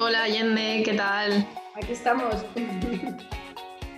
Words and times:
Hola 0.00 0.22
Allende, 0.22 0.82
¿qué 0.84 0.94
tal? 0.94 1.44
Aquí 1.74 1.92
estamos. 1.92 2.32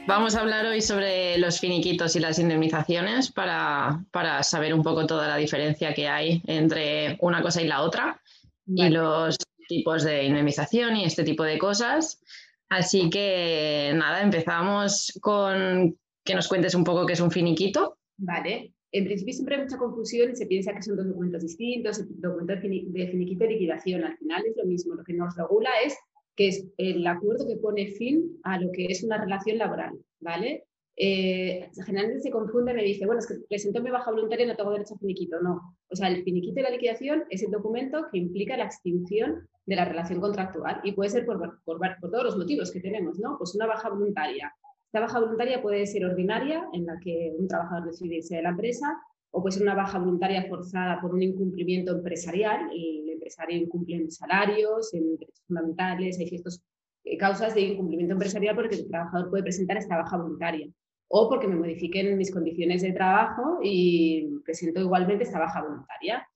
Vamos 0.07 0.35
a 0.35 0.41
hablar 0.41 0.65
hoy 0.65 0.81
sobre 0.81 1.37
los 1.37 1.61
finiquitos 1.61 2.17
y 2.17 2.21
las 2.21 2.39
indemnizaciones 2.39 3.31
para, 3.31 4.03
saber 4.43 4.73
un 4.73 4.83
poco 4.83 5.07
toda 5.07 5.29
la 5.29 5.37
diferencia 5.37 5.93
que 5.93 6.09
hay 6.09 6.43
entre 6.47 7.19
una 7.21 7.43
cosa 7.43 7.61
y 7.61 7.67
la 7.67 7.83
otra 7.83 8.19
y 8.67 8.89
los 8.89 9.37
tipos 9.69 10.03
de 10.05 10.25
indemnización 10.25 10.97
y 10.97 11.05
este 11.05 11.23
tipo 11.23 11.45
de 11.45 11.59
cosas. 11.59 12.23
Así 12.71 13.11
que 13.11 13.93
nada, 13.95 14.23
empezamos 14.23 15.13
con 15.21 15.99
que 16.25 16.35
nos 16.35 16.49
cuentes 16.49 16.75
un 16.75 16.85
poco 16.85 17.05
qué 17.05 17.13
es 17.13 17.21
un 17.21 17.31
finiquito. 17.31 17.99
Vale. 18.17 18.73
En 18.93 19.05
principio 19.05 19.35
siempre 19.35 19.57
hay 19.57 19.63
mucha 19.63 19.79
confusión 19.79 20.31
y 20.31 20.37
se 20.37 20.47
piensa 20.47 20.75
que 20.75 20.83
son 20.83 20.97
dos 20.97 21.07
documentos 21.07 21.43
distintos, 21.43 21.99
el 22.01 22.21
documento 22.21 22.55
de 22.55 23.09
finiquito 23.09 23.45
y 23.45 23.49
liquidación. 23.49 24.05
Al 24.05 24.17
final 24.19 24.45
es 24.47 24.57
lo 24.57 24.65
mismo, 24.65 24.95
lo 24.95 25.05
que 25.05 25.15
nos 25.15 25.37
regula 25.37 25.71
es 25.85 25.97
que 26.37 26.49
es 26.49 26.67
el 26.77 27.07
acuerdo 27.07 27.47
que 27.47 27.57
pone 27.57 27.87
fin 27.87 28.39
a 28.43 28.59
lo 28.59 28.71
que 28.73 28.87
es 28.87 29.05
una 29.05 29.23
relación 29.23 29.59
laboral, 29.59 29.99
¿vale? 30.21 30.65
Eh, 30.97 31.71
generalmente 31.87 32.23
se 32.23 32.31
confunde, 32.31 32.75
me 32.75 32.83
dice, 32.83 33.07
bueno, 33.07 33.21
es 33.21 33.27
que 33.27 33.37
presentó 33.49 33.81
mi 33.81 33.91
baja 33.91 34.11
voluntaria 34.11 34.45
y 34.45 34.49
no 34.49 34.57
tengo 34.57 34.73
derecho 34.73 34.95
a 34.95 34.99
finiquito. 34.99 35.41
No, 35.41 35.77
o 35.89 35.97
sea, 35.97 36.09
el 36.09 36.23
finiquito 36.25 36.61
y 36.61 36.63
la 36.63 36.71
liquidación 36.71 37.25
es 37.31 37.43
el 37.43 37.51
documento 37.51 38.07
que 38.11 38.19
implica 38.19 38.57
la 38.57 38.65
extinción 38.65 39.49
de 39.67 39.77
la 39.77 39.85
relación 39.85 40.21
contractual 40.21 40.81
y 40.83 40.93
puede 40.93 41.11
ser 41.11 41.25
por, 41.25 41.39
por, 41.65 41.79
por 41.79 42.11
todos 42.11 42.25
los 42.25 42.37
motivos 42.37 42.71
que 42.71 42.81
tenemos, 42.81 43.19
¿no? 43.19 43.39
Pues 43.39 43.55
una 43.55 43.67
baja 43.67 43.89
voluntaria, 43.89 44.53
esta 44.91 44.99
baja 44.99 45.21
voluntaria 45.21 45.63
puede 45.63 45.87
ser 45.87 46.05
ordinaria, 46.05 46.69
en 46.73 46.85
la 46.85 46.99
que 46.99 47.33
un 47.39 47.47
trabajador 47.47 47.93
decide 47.93 48.17
irse 48.17 48.35
de 48.35 48.43
la 48.43 48.49
empresa, 48.49 49.01
o 49.31 49.41
puede 49.41 49.53
ser 49.53 49.63
una 49.63 49.77
baja 49.77 50.01
voluntaria 50.01 50.49
forzada 50.49 51.01
por 51.01 51.15
un 51.15 51.23
incumplimiento 51.23 51.93
empresarial. 51.93 52.69
El 52.75 53.09
empresario 53.09 53.57
incumple 53.57 53.95
en 53.95 54.11
salarios, 54.11 54.93
en 54.93 55.13
derechos 55.13 55.45
fundamentales, 55.47 56.19
hay 56.19 56.27
ciertas 56.27 56.61
eh, 57.05 57.17
causas 57.17 57.55
de 57.55 57.61
incumplimiento 57.61 58.15
empresarial 58.15 58.57
porque 58.57 58.75
el 58.75 58.89
trabajador 58.89 59.31
puede 59.31 59.45
presentar 59.45 59.77
esta 59.77 59.97
baja 59.97 60.17
voluntaria. 60.17 60.69
O 61.07 61.29
porque 61.29 61.47
me 61.47 61.55
modifiquen 61.55 62.19
mis 62.19 62.33
condiciones 62.33 62.83
de 62.83 62.91
trabajo 62.91 63.61
y 63.63 64.41
presento 64.45 64.81
igualmente 64.81 65.23
esta 65.23 65.39
baja 65.39 65.63
voluntaria. 65.63 66.27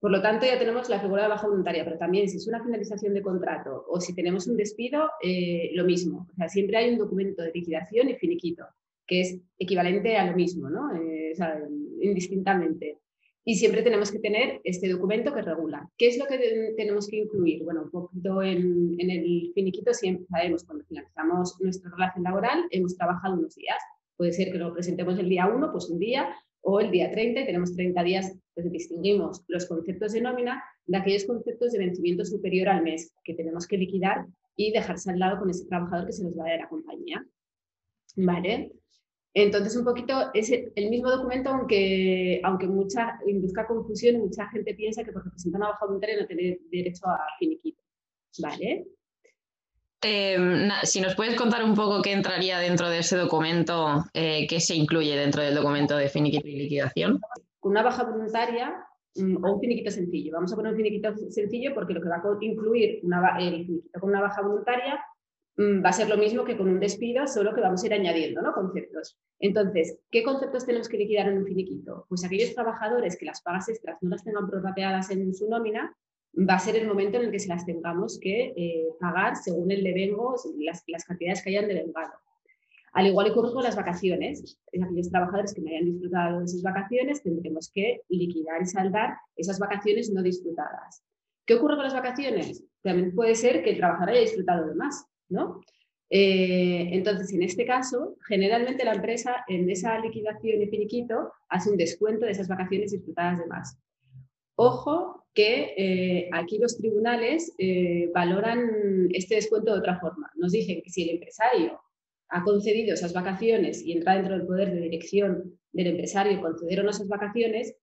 Por 0.00 0.12
lo 0.12 0.22
tanto, 0.22 0.46
ya 0.46 0.58
tenemos 0.58 0.88
la 0.88 1.00
figura 1.00 1.24
de 1.24 1.28
baja 1.28 1.48
voluntaria, 1.48 1.84
pero 1.84 1.98
también 1.98 2.28
si 2.28 2.36
es 2.36 2.46
una 2.46 2.62
finalización 2.62 3.14
de 3.14 3.22
contrato 3.22 3.84
o 3.88 4.00
si 4.00 4.14
tenemos 4.14 4.46
un 4.46 4.56
despido, 4.56 5.10
eh, 5.22 5.70
lo 5.74 5.84
mismo. 5.84 6.28
O 6.32 6.36
sea, 6.36 6.48
siempre 6.48 6.76
hay 6.76 6.90
un 6.90 6.98
documento 6.98 7.42
de 7.42 7.50
liquidación 7.52 8.08
y 8.08 8.14
finiquito, 8.14 8.64
que 9.06 9.20
es 9.22 9.40
equivalente 9.58 10.16
a 10.16 10.26
lo 10.26 10.36
mismo, 10.36 10.70
¿no? 10.70 10.94
Eh, 10.94 11.32
o 11.32 11.34
sea, 11.34 11.60
indistintamente. 12.00 12.98
Y 13.44 13.56
siempre 13.56 13.82
tenemos 13.82 14.12
que 14.12 14.20
tener 14.20 14.60
este 14.62 14.88
documento 14.88 15.34
que 15.34 15.42
regula. 15.42 15.90
¿Qué 15.96 16.08
es 16.08 16.18
lo 16.18 16.26
que 16.26 16.74
tenemos 16.76 17.08
que 17.08 17.16
incluir? 17.16 17.64
Bueno, 17.64 17.84
un 17.84 17.90
poquito 17.90 18.42
en, 18.42 18.94
en 18.98 19.10
el 19.10 19.50
finiquito 19.54 19.92
siempre 19.94 20.26
sabemos 20.26 20.64
cuando 20.64 20.84
finalizamos 20.84 21.56
nuestra 21.60 21.90
relación 21.90 22.22
laboral, 22.22 22.66
hemos 22.70 22.96
trabajado 22.96 23.34
unos 23.34 23.56
días. 23.56 23.78
Puede 24.16 24.32
ser 24.32 24.52
que 24.52 24.58
lo 24.58 24.72
presentemos 24.72 25.18
el 25.18 25.28
día 25.28 25.46
1, 25.46 25.72
pues 25.72 25.88
un 25.88 25.98
día, 25.98 26.28
o 26.62 26.80
el 26.80 26.90
día 26.90 27.10
30 27.10 27.40
y 27.40 27.46
tenemos 27.46 27.74
30 27.74 28.02
días, 28.02 28.36
pues 28.54 28.70
distinguimos 28.70 29.42
los 29.48 29.66
conceptos 29.66 30.12
de 30.12 30.20
nómina 30.20 30.62
de 30.86 30.96
aquellos 30.96 31.24
conceptos 31.24 31.72
de 31.72 31.78
vencimiento 31.78 32.24
superior 32.24 32.68
al 32.68 32.82
mes 32.82 33.14
que 33.24 33.34
tenemos 33.34 33.66
que 33.66 33.78
liquidar 33.78 34.26
y 34.56 34.72
dejarse 34.72 35.10
al 35.10 35.18
lado 35.18 35.38
con 35.38 35.50
ese 35.50 35.66
trabajador 35.66 36.06
que 36.06 36.12
se 36.12 36.24
nos 36.24 36.36
va 36.38 36.44
de 36.44 36.58
la 36.58 36.68
compañía. 36.68 37.24
¿Vale? 38.16 38.72
Entonces, 39.34 39.76
un 39.76 39.84
poquito 39.84 40.30
es 40.34 40.50
el 40.50 40.90
mismo 40.90 41.10
documento, 41.10 41.50
aunque, 41.50 42.40
aunque 42.42 42.66
mucha, 42.66 43.20
induzca 43.26 43.66
confusión 43.66 44.18
mucha 44.18 44.48
gente 44.48 44.74
piensa 44.74 45.04
que 45.04 45.12
porque 45.12 45.30
presenta 45.30 45.58
una 45.58 45.68
baja 45.68 45.86
voluntaria 45.86 46.20
no 46.20 46.26
tiene 46.26 46.58
derecho 46.70 47.06
a 47.06 47.18
finiquito. 47.38 47.80
¿Vale? 48.40 48.86
Em, 50.00 50.70
si 50.84 51.00
nos 51.00 51.16
puedes 51.16 51.34
contar 51.34 51.64
un 51.64 51.74
poco 51.74 52.02
qué 52.02 52.12
entraría 52.12 52.58
dentro 52.58 52.88
de 52.88 53.00
ese 53.00 53.16
documento, 53.16 54.04
eh, 54.14 54.46
qué 54.48 54.60
se 54.60 54.76
incluye 54.76 55.16
dentro 55.16 55.42
del 55.42 55.56
documento 55.56 55.96
de 55.96 56.08
finiquito 56.08 56.46
y 56.46 56.56
liquidación. 56.56 57.20
Una 57.62 57.82
baja 57.82 58.04
voluntaria 58.04 58.76
mm, 59.16 59.44
o 59.44 59.54
un 59.54 59.60
finiquito 59.60 59.90
sencillo. 59.90 60.32
Vamos 60.34 60.52
a 60.52 60.56
poner 60.56 60.72
un 60.72 60.76
finiquito 60.76 61.16
sencillo 61.30 61.74
porque 61.74 61.94
lo 61.94 62.00
que 62.00 62.08
va 62.08 62.16
a 62.16 62.38
incluir 62.40 63.00
el 63.40 63.66
finiquito 63.66 63.98
con 63.98 64.10
una 64.10 64.20
baja 64.20 64.40
voluntaria 64.40 65.00
mm, 65.56 65.84
va 65.84 65.88
a 65.88 65.92
ser 65.92 66.08
lo 66.08 66.16
mismo 66.16 66.44
que 66.44 66.56
con 66.56 66.68
un 66.68 66.78
despido, 66.78 67.26
solo 67.26 67.52
que 67.52 67.60
vamos 67.60 67.82
a 67.82 67.86
ir 67.86 67.94
añadiendo 67.94 68.40
¿no? 68.40 68.52
conceptos. 68.52 69.18
Entonces, 69.40 69.98
¿qué 70.12 70.22
conceptos 70.22 70.64
tenemos 70.64 70.88
que 70.88 70.98
liquidar 70.98 71.26
en 71.26 71.38
un 71.38 71.44
finiquito? 71.44 72.06
Pues 72.08 72.24
aquellos 72.24 72.54
trabajadores 72.54 73.16
que 73.18 73.26
las 73.26 73.42
pagas 73.42 73.68
extras 73.68 73.98
no 74.00 74.10
las 74.10 74.22
tengan 74.22 74.48
prorrateadas 74.48 75.10
en 75.10 75.34
su 75.34 75.50
nómina, 75.50 75.92
va 76.38 76.54
a 76.54 76.58
ser 76.58 76.76
el 76.76 76.86
momento 76.86 77.18
en 77.18 77.26
el 77.26 77.30
que 77.30 77.38
se 77.38 77.48
las 77.48 77.66
tengamos 77.66 78.18
que 78.20 78.52
eh, 78.56 78.88
pagar 79.00 79.36
según 79.36 79.70
el 79.70 79.82
devengo, 79.82 80.36
las, 80.58 80.84
cantidades 81.04 81.42
que 81.42 81.50
hayan 81.50 81.68
devengado. 81.68 82.12
Al 82.92 83.06
igual 83.06 83.26
que 83.26 83.32
ocurre 83.32 83.52
con 83.52 83.64
las 83.64 83.76
vacaciones, 83.76 84.58
aquellos 84.72 85.10
trabajadores 85.10 85.52
que 85.52 85.60
no 85.60 85.68
hayan 85.68 85.84
disfrutado 85.84 86.38
de 86.38 86.44
esas 86.44 86.62
vacaciones 86.62 87.22
tendremos 87.22 87.70
que 87.72 88.02
liquidar 88.08 88.62
y 88.62 88.66
saldar 88.66 89.16
esas 89.36 89.58
vacaciones 89.58 90.10
no 90.10 90.22
disfrutadas. 90.22 91.02
¿Qué 91.44 91.54
ocurre 91.54 91.76
con 91.76 91.84
las 91.84 91.94
vacaciones? 91.94 92.64
También 92.82 93.14
puede 93.14 93.34
ser 93.34 93.62
que 93.62 93.70
el 93.70 93.76
trabajador 93.78 94.10
haya 94.10 94.20
disfrutado 94.20 94.66
de 94.68 94.74
más, 94.74 95.06
¿no? 95.28 95.60
Eh, 96.10 96.88
entonces, 96.92 97.32
en 97.34 97.42
este 97.42 97.66
caso, 97.66 98.16
generalmente 98.26 98.84
la 98.84 98.94
empresa 98.94 99.44
en 99.46 99.68
esa 99.68 99.98
liquidación 99.98 100.62
y 100.62 100.66
finiquito 100.68 101.32
hace 101.48 101.70
un 101.70 101.76
descuento 101.76 102.24
de 102.24 102.32
esas 102.32 102.48
vacaciones 102.48 102.92
disfrutadas 102.92 103.38
de 103.38 103.46
más. 103.46 103.78
Ojo 104.60 105.24
que 105.34 105.74
eh, 105.76 106.30
aquí 106.32 106.58
los 106.58 106.76
tribunales 106.78 107.54
eh, 107.58 108.10
valoran 108.12 109.08
este 109.12 109.36
descuento 109.36 109.72
de 109.72 109.78
otra 109.78 110.00
forma. 110.00 110.32
Nos 110.34 110.50
dicen 110.50 110.82
que 110.82 110.90
si 110.90 111.04
el 111.04 111.10
empresario 111.10 111.80
ha 112.28 112.42
concedido 112.42 112.94
esas 112.94 113.12
vacaciones 113.12 113.80
y 113.80 113.92
entra 113.92 114.14
dentro 114.14 114.36
del 114.36 114.48
poder 114.48 114.74
de 114.74 114.80
dirección 114.80 115.56
del 115.70 115.86
empresario 115.86 116.40
conceder 116.40 116.84
o 116.84 116.90
esas 116.90 117.06
vacaciones, 117.06 117.76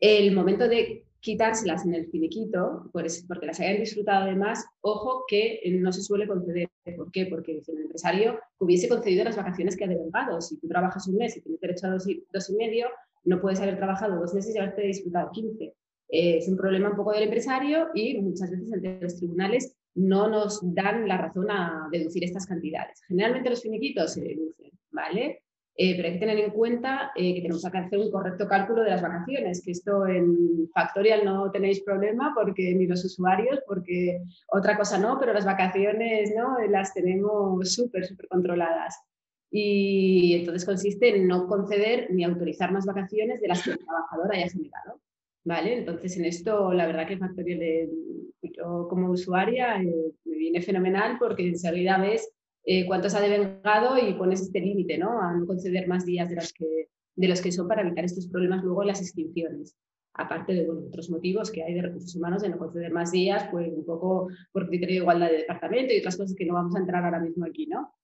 el 0.00 0.34
momento 0.34 0.68
de 0.68 1.06
quitárselas 1.20 1.86
en 1.86 1.94
el 1.94 2.10
finiquito, 2.10 2.90
porque 2.92 3.46
las 3.46 3.60
hayan 3.60 3.80
disfrutado 3.80 4.26
además, 4.26 4.66
ojo 4.82 5.24
que 5.26 5.62
no 5.80 5.92
se 5.92 6.02
suele 6.02 6.28
conceder. 6.28 6.68
¿Por 6.94 7.10
qué? 7.10 7.24
Porque 7.24 7.62
si 7.62 7.72
el 7.72 7.84
empresario 7.84 8.38
hubiese 8.58 8.86
concedido 8.86 9.24
las 9.24 9.36
vacaciones 9.38 9.78
que 9.78 9.84
ha 9.84 9.88
devengado, 9.88 10.42
si 10.42 10.60
tú 10.60 10.68
trabajas 10.68 11.08
un 11.08 11.16
mes 11.16 11.38
y 11.38 11.40
tienes 11.40 11.60
derecho 11.62 11.86
a 11.86 11.90
dos 11.92 12.06
y, 12.06 12.22
dos 12.30 12.50
y 12.50 12.54
medio, 12.54 12.88
no 13.24 13.40
puedes 13.40 13.60
haber 13.60 13.78
trabajado 13.78 14.20
dos 14.20 14.34
meses 14.34 14.54
y 14.54 14.58
haberte 14.58 14.82
disfrutado 14.82 15.30
15 15.32 15.74
es 16.08 16.48
un 16.48 16.56
problema 16.56 16.90
un 16.90 16.96
poco 16.96 17.12
del 17.12 17.24
empresario 17.24 17.88
y 17.94 18.18
muchas 18.20 18.50
veces 18.50 18.72
ante 18.72 18.98
los 19.00 19.16
tribunales 19.16 19.76
no 19.94 20.28
nos 20.28 20.60
dan 20.74 21.06
la 21.08 21.18
razón 21.18 21.50
a 21.50 21.88
deducir 21.90 22.24
estas 22.24 22.46
cantidades. 22.46 23.02
Generalmente 23.08 23.50
los 23.50 23.62
finiquitos 23.62 24.14
se 24.14 24.22
deducen, 24.22 24.70
¿vale? 24.90 25.42
Eh, 25.80 25.94
pero 25.96 26.08
hay 26.08 26.14
que 26.14 26.20
tener 26.20 26.38
en 26.40 26.50
cuenta 26.50 27.12
eh, 27.14 27.34
que 27.34 27.42
tenemos 27.42 27.62
que 27.62 27.78
hacer 27.78 27.98
un 28.00 28.10
correcto 28.10 28.48
cálculo 28.48 28.82
de 28.82 28.90
las 28.90 29.02
vacaciones, 29.02 29.62
que 29.64 29.70
esto 29.70 30.08
en 30.08 30.68
Factorial 30.74 31.24
no 31.24 31.52
tenéis 31.52 31.82
problema 31.82 32.32
porque 32.34 32.74
ni 32.74 32.86
los 32.88 33.04
usuarios, 33.04 33.60
porque 33.64 34.20
otra 34.48 34.76
cosa 34.76 34.98
no, 34.98 35.18
pero 35.20 35.32
las 35.32 35.44
vacaciones 35.44 36.32
¿no? 36.36 36.58
las 36.68 36.92
tenemos 36.94 37.72
súper, 37.72 38.04
súper 38.06 38.26
controladas. 38.26 39.00
Y 39.52 40.34
entonces 40.34 40.64
consiste 40.64 41.16
en 41.16 41.28
no 41.28 41.46
conceder 41.46 42.08
ni 42.10 42.24
autorizar 42.24 42.72
más 42.72 42.84
vacaciones 42.84 43.40
de 43.40 43.48
las 43.48 43.62
que 43.62 43.70
el 43.70 43.78
trabajador 43.78 44.34
haya 44.34 44.48
generado. 44.48 45.00
¿Vale? 45.48 45.78
Entonces, 45.78 46.16
en 46.18 46.26
esto, 46.26 46.72
la 46.74 46.86
verdad 46.86 47.08
que 47.08 47.16
Factorial, 47.16 47.88
yo 48.42 48.86
como 48.88 49.10
usuaria, 49.10 49.82
eh, 49.82 50.12
me 50.26 50.36
viene 50.36 50.60
fenomenal 50.60 51.16
porque 51.18 51.48
enseguida 51.48 51.96
ves 51.98 52.30
eh, 52.64 52.86
cuántos 52.86 53.14
ha 53.14 53.20
devengado 53.20 53.96
y 53.96 54.12
pones 54.12 54.42
este 54.42 54.60
límite, 54.60 54.98
¿no? 54.98 55.22
A 55.22 55.32
no 55.32 55.46
conceder 55.46 55.88
más 55.88 56.04
días 56.04 56.28
de 56.28 56.36
los, 56.36 56.52
que, 56.52 56.90
de 57.16 57.28
los 57.28 57.40
que 57.40 57.50
son 57.50 57.66
para 57.66 57.80
evitar 57.80 58.04
estos 58.04 58.28
problemas 58.28 58.62
luego 58.62 58.82
en 58.82 58.88
las 58.88 59.00
extinciones. 59.00 59.74
Aparte 60.12 60.52
de 60.52 60.68
otros 60.68 61.08
motivos 61.08 61.50
que 61.50 61.62
hay 61.62 61.72
de 61.72 61.82
recursos 61.82 62.14
humanos 62.14 62.42
de 62.42 62.50
no 62.50 62.58
conceder 62.58 62.92
más 62.92 63.10
días, 63.10 63.48
pues 63.50 63.72
un 63.72 63.86
poco 63.86 64.28
por 64.52 64.68
criterio 64.68 64.96
de 64.96 65.00
igualdad 65.00 65.30
de 65.30 65.38
departamento 65.38 65.94
y 65.94 66.00
otras 66.00 66.18
cosas 66.18 66.36
que 66.36 66.44
no 66.44 66.54
vamos 66.54 66.76
a 66.76 66.80
entrar 66.80 67.02
ahora 67.02 67.20
mismo 67.20 67.46
aquí, 67.46 67.66
¿no? 67.66 67.94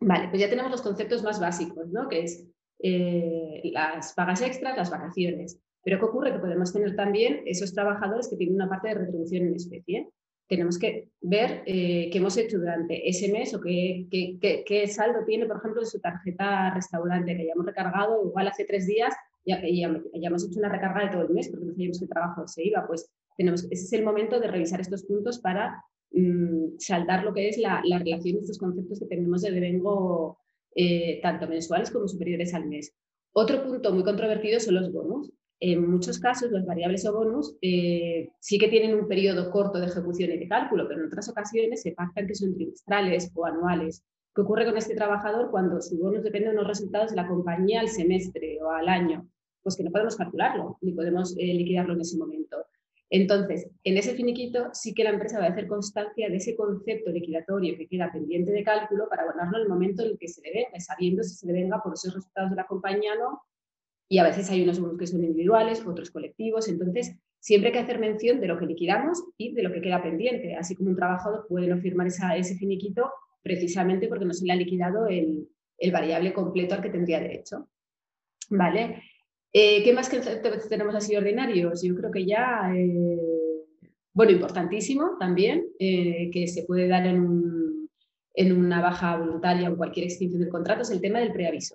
Vale, 0.00 0.28
pues 0.28 0.38
ya 0.38 0.50
tenemos 0.50 0.70
los 0.70 0.82
conceptos 0.82 1.22
más 1.22 1.40
básicos, 1.40 1.88
¿no? 1.88 2.10
Que 2.10 2.24
es 2.24 2.46
eh, 2.80 3.70
las 3.72 4.12
pagas 4.12 4.42
extras, 4.42 4.76
las 4.76 4.90
vacaciones. 4.90 5.58
Pero 5.84 5.98
¿qué 5.98 6.04
ocurre? 6.04 6.32
Que 6.32 6.38
podemos 6.38 6.72
tener 6.72 6.96
también 6.96 7.42
esos 7.46 7.74
trabajadores 7.74 8.28
que 8.28 8.36
tienen 8.36 8.56
una 8.56 8.68
parte 8.68 8.88
de 8.88 8.94
retribución 8.94 9.46
en 9.46 9.54
especie. 9.54 10.10
Tenemos 10.48 10.78
que 10.78 11.10
ver 11.20 11.62
eh, 11.66 12.08
qué 12.10 12.18
hemos 12.18 12.36
hecho 12.36 12.58
durante 12.58 13.08
ese 13.08 13.30
mes 13.30 13.54
o 13.54 13.60
qué, 13.60 14.06
qué, 14.10 14.64
qué, 14.66 14.86
saldo 14.88 15.24
tiene, 15.24 15.46
por 15.46 15.58
ejemplo, 15.58 15.80
de 15.80 15.86
su 15.86 16.00
tarjeta 16.00 16.72
restaurante 16.74 17.36
que 17.36 17.42
hayamos 17.42 17.66
recargado 17.66 18.26
igual 18.26 18.48
hace 18.48 18.64
tres 18.64 18.86
días 18.86 19.14
ya 19.46 19.60
que 19.60 19.76
ya, 19.76 19.94
hayamos 20.14 20.44
hecho 20.44 20.58
una 20.58 20.68
recarga 20.68 21.04
de 21.04 21.10
todo 21.10 21.22
el 21.22 21.34
mes 21.34 21.48
porque 21.48 21.66
no 21.66 21.72
sabíamos 21.72 22.02
el 22.02 22.08
trabajo 22.08 22.48
se 22.48 22.66
iba. 22.66 22.86
Pues 22.86 23.10
tenemos, 23.36 23.64
ese 23.64 23.84
es 23.84 23.92
el 23.92 24.04
momento 24.04 24.40
de 24.40 24.48
revisar 24.48 24.80
estos 24.80 25.04
puntos 25.04 25.38
para 25.38 25.82
mm, 26.12 26.78
saldar 26.78 27.24
lo 27.24 27.34
que 27.34 27.48
es 27.48 27.58
la, 27.58 27.82
la, 27.84 27.98
relación 27.98 28.36
de 28.36 28.40
estos 28.40 28.58
conceptos 28.58 29.00
que 29.00 29.06
tenemos 29.06 29.42
de 29.42 29.50
devengo 29.50 30.38
eh, 30.74 31.20
tanto 31.22 31.46
mensuales 31.46 31.90
como 31.90 32.08
superiores 32.08 32.54
al 32.54 32.66
mes. 32.66 32.94
Otro 33.32 33.62
punto 33.64 33.92
muy 33.92 34.04
controvertido 34.04 34.60
son 34.60 34.76
los 34.76 34.92
bonos. 34.92 35.30
En 35.60 35.90
muchos 35.90 36.18
casos 36.18 36.50
los 36.50 36.66
variables 36.66 37.06
o 37.06 37.12
bonus 37.12 37.56
eh, 37.62 38.30
sí 38.40 38.58
que 38.58 38.68
tienen 38.68 38.94
un 38.94 39.08
periodo 39.08 39.50
corto 39.50 39.78
de 39.78 39.86
ejecución 39.86 40.30
y 40.30 40.38
de 40.38 40.48
cálculo, 40.48 40.86
pero 40.88 41.00
en 41.00 41.06
otras 41.06 41.28
ocasiones 41.28 41.82
se 41.82 41.92
pactan 41.92 42.26
que 42.26 42.34
son 42.34 42.54
trimestrales 42.54 43.30
o 43.34 43.46
anuales. 43.46 44.04
¿Qué 44.34 44.42
ocurre 44.42 44.64
con 44.64 44.76
este 44.76 44.94
trabajador 44.94 45.50
cuando 45.50 45.80
su 45.80 45.98
bonus 45.98 46.24
depende 46.24 46.50
de 46.50 46.56
los 46.56 46.66
resultados 46.66 47.10
de 47.10 47.16
la 47.16 47.28
compañía 47.28 47.80
al 47.80 47.88
semestre 47.88 48.58
o 48.62 48.70
al 48.70 48.88
año? 48.88 49.28
Pues 49.62 49.76
que 49.76 49.84
no 49.84 49.90
podemos 49.90 50.16
calcularlo 50.16 50.76
ni 50.80 50.92
podemos 50.92 51.36
eh, 51.38 51.54
liquidarlo 51.54 51.94
en 51.94 52.00
ese 52.00 52.18
momento. 52.18 52.56
Entonces, 53.10 53.70
en 53.84 53.96
ese 53.96 54.14
finiquito 54.14 54.70
sí 54.72 54.92
que 54.92 55.04
la 55.04 55.10
empresa 55.10 55.38
va 55.38 55.46
a 55.46 55.50
hacer 55.50 55.68
constancia 55.68 56.28
de 56.28 56.36
ese 56.36 56.56
concepto 56.56 57.12
liquidatorio 57.12 57.76
que 57.76 57.86
queda 57.86 58.10
pendiente 58.10 58.50
de 58.50 58.64
cálculo 58.64 59.08
para 59.08 59.22
abonarlo 59.22 59.58
en 59.58 59.62
el 59.62 59.68
momento 59.68 60.02
en 60.02 60.10
el 60.10 60.18
que 60.18 60.26
se 60.26 60.42
le 60.42 60.52
venga, 60.52 60.80
sabiendo 60.80 61.22
si 61.22 61.36
se 61.36 61.46
le 61.46 61.52
venga 61.52 61.80
por 61.80 61.94
esos 61.94 62.12
resultados 62.12 62.50
de 62.50 62.56
la 62.56 62.66
compañía 62.66 63.12
o 63.12 63.18
no. 63.18 63.42
Y 64.14 64.18
a 64.18 64.22
veces 64.22 64.48
hay 64.48 64.62
unos 64.62 64.80
que 64.96 65.08
son 65.08 65.24
individuales, 65.24 65.84
otros 65.84 66.12
colectivos. 66.12 66.68
Entonces, 66.68 67.16
siempre 67.40 67.70
hay 67.70 67.72
que 67.72 67.80
hacer 67.80 67.98
mención 67.98 68.38
de 68.38 68.46
lo 68.46 68.56
que 68.56 68.64
liquidamos 68.64 69.24
y 69.36 69.52
de 69.54 69.64
lo 69.64 69.72
que 69.72 69.80
queda 69.80 70.04
pendiente. 70.04 70.54
Así 70.54 70.76
como 70.76 70.90
un 70.90 70.94
trabajador 70.94 71.46
puede 71.48 71.66
no 71.66 71.80
firmar 71.80 72.06
ese 72.06 72.54
finiquito 72.54 73.10
precisamente 73.42 74.06
porque 74.06 74.24
no 74.24 74.32
se 74.32 74.46
le 74.46 74.52
ha 74.52 74.56
liquidado 74.56 75.08
el, 75.08 75.48
el 75.78 75.90
variable 75.90 76.32
completo 76.32 76.76
al 76.76 76.82
que 76.82 76.90
tendría 76.90 77.18
derecho. 77.18 77.68
¿Vale? 78.50 79.02
Eh, 79.52 79.82
¿Qué 79.82 79.92
más 79.92 80.08
tenemos 80.68 80.94
así 80.94 81.16
ordinarios? 81.16 81.82
Yo 81.82 81.96
creo 81.96 82.12
que 82.12 82.24
ya, 82.24 82.70
eh, 82.72 83.18
bueno, 84.12 84.30
importantísimo 84.30 85.16
también, 85.18 85.66
eh, 85.80 86.30
que 86.32 86.46
se 86.46 86.62
puede 86.62 86.86
dar 86.86 87.04
en, 87.04 87.88
en, 88.34 88.52
una 88.56 88.80
baja 88.80 89.16
voluntaria 89.16 89.72
o 89.72 89.76
cualquier 89.76 90.06
extinción 90.06 90.40
del 90.40 90.50
contrato, 90.50 90.82
es 90.82 90.90
el 90.92 91.00
tema 91.00 91.18
del 91.18 91.32
preaviso. 91.32 91.74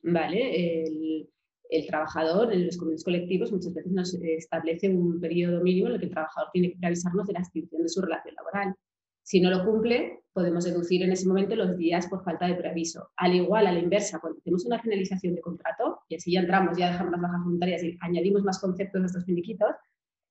¿Vale? 0.00 0.84
El, 0.84 1.28
el 1.70 1.86
trabajador 1.86 2.52
en 2.52 2.66
los 2.66 2.76
convenios 2.76 3.04
colectivos 3.04 3.52
muchas 3.52 3.74
veces 3.74 3.92
nos 3.92 4.14
establece 4.14 4.88
un 4.88 5.20
periodo 5.20 5.62
mínimo 5.62 5.88
en 5.88 5.94
el 5.94 5.98
que 5.98 6.06
el 6.06 6.12
trabajador 6.12 6.50
tiene 6.52 6.70
que 6.70 6.78
preavisarnos 6.78 7.26
de 7.26 7.32
la 7.32 7.40
extinción 7.40 7.82
de 7.82 7.88
su 7.88 8.00
relación 8.00 8.34
laboral. 8.34 8.74
Si 9.22 9.40
no 9.40 9.50
lo 9.50 9.64
cumple, 9.64 10.24
podemos 10.34 10.64
deducir 10.64 11.02
en 11.02 11.12
ese 11.12 11.26
momento 11.26 11.56
los 11.56 11.78
días 11.78 12.06
por 12.08 12.22
falta 12.22 12.46
de 12.46 12.56
preaviso. 12.56 13.10
Al 13.16 13.34
igual, 13.34 13.66
a 13.66 13.72
la 13.72 13.78
inversa, 13.78 14.18
cuando 14.18 14.38
tenemos 14.40 14.66
una 14.66 14.82
finalización 14.82 15.34
de 15.34 15.40
contrato, 15.40 16.00
y 16.08 16.16
así 16.16 16.32
ya 16.32 16.40
entramos, 16.40 16.76
ya 16.76 16.90
dejamos 16.92 17.12
las 17.12 17.22
bajas 17.22 17.42
voluntarias 17.42 17.82
y 17.82 17.96
añadimos 18.00 18.44
más 18.44 18.60
conceptos 18.60 19.02
a 19.02 19.06
estos 19.06 19.24
finiquitos, 19.24 19.70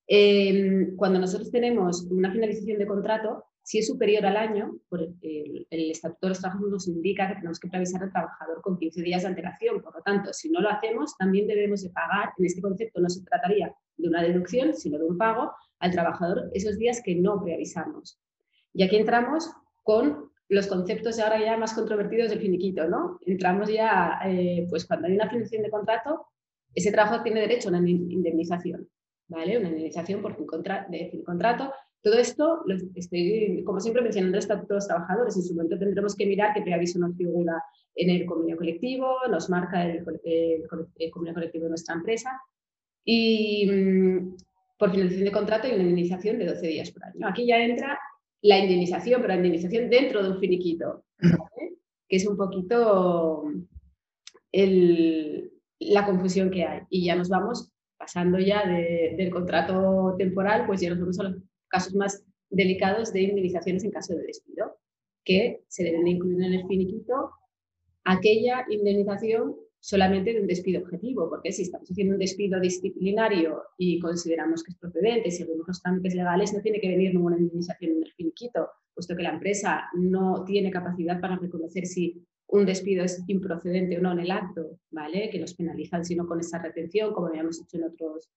em, 0.07 0.95
cuando 0.95 1.19
nosotros 1.19 1.49
tenemos 1.49 2.03
una 2.11 2.31
finalización 2.31 2.77
de 2.77 2.85
contrato, 2.85 3.45
si 3.63 3.79
es 3.79 3.87
superior 3.87 4.25
al 4.25 4.35
año, 4.35 4.77
por 4.89 5.01
el, 5.01 5.67
Estatuto 5.69 6.27
de 6.27 6.29
los 6.29 6.39
Trabajadores 6.39 6.71
nos 6.71 6.87
indica 6.87 7.29
que 7.29 7.35
tenemos 7.35 7.59
que 7.59 7.69
preavisar 7.69 8.03
al 8.03 8.11
trabajador 8.11 8.61
con 8.61 8.77
15 8.77 9.01
días 9.01 9.21
de 9.21 9.29
antelación. 9.29 9.81
Por 9.81 9.95
lo 9.95 10.01
tanto, 10.01 10.33
si 10.33 10.49
no 10.49 10.59
lo 10.59 10.69
hacemos, 10.69 11.15
también 11.17 11.47
debemos 11.47 11.81
de 11.81 11.89
pagar, 11.89 12.33
en 12.37 12.45
este 12.45 12.61
concepto 12.61 12.99
no 12.99 13.09
se 13.09 13.23
trataría 13.23 13.73
de 13.95 14.07
una 14.07 14.21
deducción, 14.21 14.73
sino 14.73 14.97
de 14.97 15.05
un 15.05 15.17
pago 15.17 15.53
al 15.79 15.91
trabajador 15.91 16.49
esos 16.53 16.77
días 16.77 17.01
que 17.03 17.15
no 17.15 17.41
preavisamos. 17.41 18.19
Y 18.73 18.83
aquí 18.83 18.97
entramos 18.97 19.49
con 19.81 20.31
los 20.49 20.67
conceptos 20.67 21.19
ahora 21.19 21.39
ya 21.39 21.57
más 21.57 21.73
controvertidos 21.73 22.31
del 22.31 22.39
finiquito, 22.39 22.87
¿no? 22.87 23.17
Entramos 23.25 23.69
ya, 23.69 24.19
eh, 24.25 24.67
pues 24.69 24.85
cuando 24.85 25.07
hay 25.07 25.13
una 25.13 25.29
finalización 25.29 25.63
de 25.63 25.69
contrato, 25.69 26.27
ese 26.75 26.91
trabajador 26.91 27.23
tiene 27.23 27.41
derecho 27.41 27.69
a 27.69 27.71
una 27.71 27.89
indemnización, 27.89 28.89
¿vale? 29.27 29.57
Una 29.57 29.69
indemnización 29.69 30.21
por 30.21 30.35
fin, 30.35 30.47
de 30.89 31.23
contrato. 31.25 31.71
Todo 32.03 32.15
esto 32.15 32.65
estoy, 32.95 33.63
como 33.65 33.79
siempre, 33.79 34.03
mencionando 34.03 34.35
el 34.35 34.43
Estatuto 34.43 34.73
de 34.73 34.75
los 34.75 34.87
Trabajadores. 34.87 35.37
En 35.37 35.43
su 35.43 35.55
momento 35.55 35.79
tendremos 35.79 36.15
que 36.15 36.25
mirar 36.25 36.53
qué 36.53 36.61
preaviso 36.61 36.99
nos 36.99 37.15
figura 37.15 37.63
en 37.95 38.09
el 38.09 38.25
convenio 38.25 38.57
colectivo, 38.57 39.15
nos 39.31 39.49
marca 39.49 39.85
el, 39.85 40.03
convenio 40.03 41.33
colectivo 41.33 41.63
de 41.63 41.69
nuestra 41.69 41.95
empresa. 41.95 42.29
Y 43.05 43.71
mm, 43.71 44.35
por 44.77 44.91
finalización 44.91 45.25
de 45.25 45.31
contrato 45.31 45.67
y 45.67 45.71
una 45.71 45.83
indemnización 45.83 46.39
de 46.39 46.47
12 46.47 46.67
días 46.67 46.91
por 46.91 47.05
año. 47.05 47.25
Aquí 47.25 47.45
ya 47.47 47.63
entra 47.63 47.97
la 48.41 48.59
indemnización, 48.59 49.21
pero 49.21 49.29
la 49.29 49.37
indemnización 49.37 49.89
dentro 49.89 50.21
de 50.21 50.29
un 50.31 50.39
finiquito, 50.39 51.05
que 52.09 52.17
es 52.17 52.27
un 52.27 52.35
poquito 52.35 53.45
la 54.51 56.05
confusión 56.05 56.51
que 56.51 56.65
hay. 56.65 56.81
Y 56.89 57.05
ya 57.05 57.15
nos 57.15 57.29
vamos 57.29 57.71
pasando 57.97 58.39
ya 58.39 58.67
del 58.67 59.29
contrato 59.29 60.15
temporal, 60.17 60.65
pues 60.67 60.81
ya 60.81 60.89
nos 60.89 60.99
vamos 60.99 61.19
a 61.21 61.23
los 61.23 61.37
casos 61.73 61.95
más 61.95 62.23
delicados 62.49 63.11
de 63.11 63.23
indemnizaciones 63.23 63.83
en 63.83 63.91
caso 63.91 64.13
de 64.13 64.27
despido, 64.27 64.77
que 65.25 65.63
se 65.67 65.83
deben 65.83 66.03
de 66.03 66.11
incluir 66.11 66.43
en 66.43 66.53
el 66.53 66.67
finiquito 66.67 67.31
aquella 68.03 68.65
indemnización 68.69 69.55
solamente 69.79 70.33
de 70.33 70.41
un 70.41 70.47
despido 70.47 70.81
objetivo, 70.81 71.29
porque 71.29 71.51
si 71.51 71.63
estamos 71.63 71.89
haciendo 71.89 72.13
un 72.13 72.19
despido 72.19 72.59
disciplinario 72.59 73.63
y 73.77 73.99
consideramos 73.99 74.63
que 74.63 74.71
es 74.71 74.77
procedente, 74.77 75.31
si 75.31 75.39
seguimos 75.39 75.67
los 75.67 75.81
trámites 75.81 76.15
legales, 76.15 76.53
no 76.53 76.61
tiene 76.61 76.79
que 76.79 76.89
venir 76.89 77.13
ninguna 77.13 77.37
indemnización 77.37 77.97
en 77.97 78.03
el 78.03 78.13
finiquito, 78.13 78.69
puesto 78.93 79.15
que 79.15 79.23
la 79.23 79.33
empresa 79.33 79.89
no 79.95 80.45
tiene 80.45 80.71
capacidad 80.71 81.19
para 81.19 81.37
reconocer 81.37 81.85
si 81.85 82.23
un 82.47 82.65
despido 82.65 83.03
es 83.03 83.23
improcedente 83.27 83.97
o 83.97 84.01
no 84.01 84.11
en 84.11 84.19
el 84.19 84.31
acto, 84.31 84.79
¿vale? 84.91 85.29
Que 85.29 85.39
nos 85.39 85.55
penalizan 85.55 86.05
sino 86.05 86.27
con 86.27 86.39
esa 86.39 86.61
retención, 86.61 87.13
como 87.13 87.27
habíamos 87.27 87.59
hecho 87.59 87.77
en, 87.77 87.85
otros, 87.85 88.29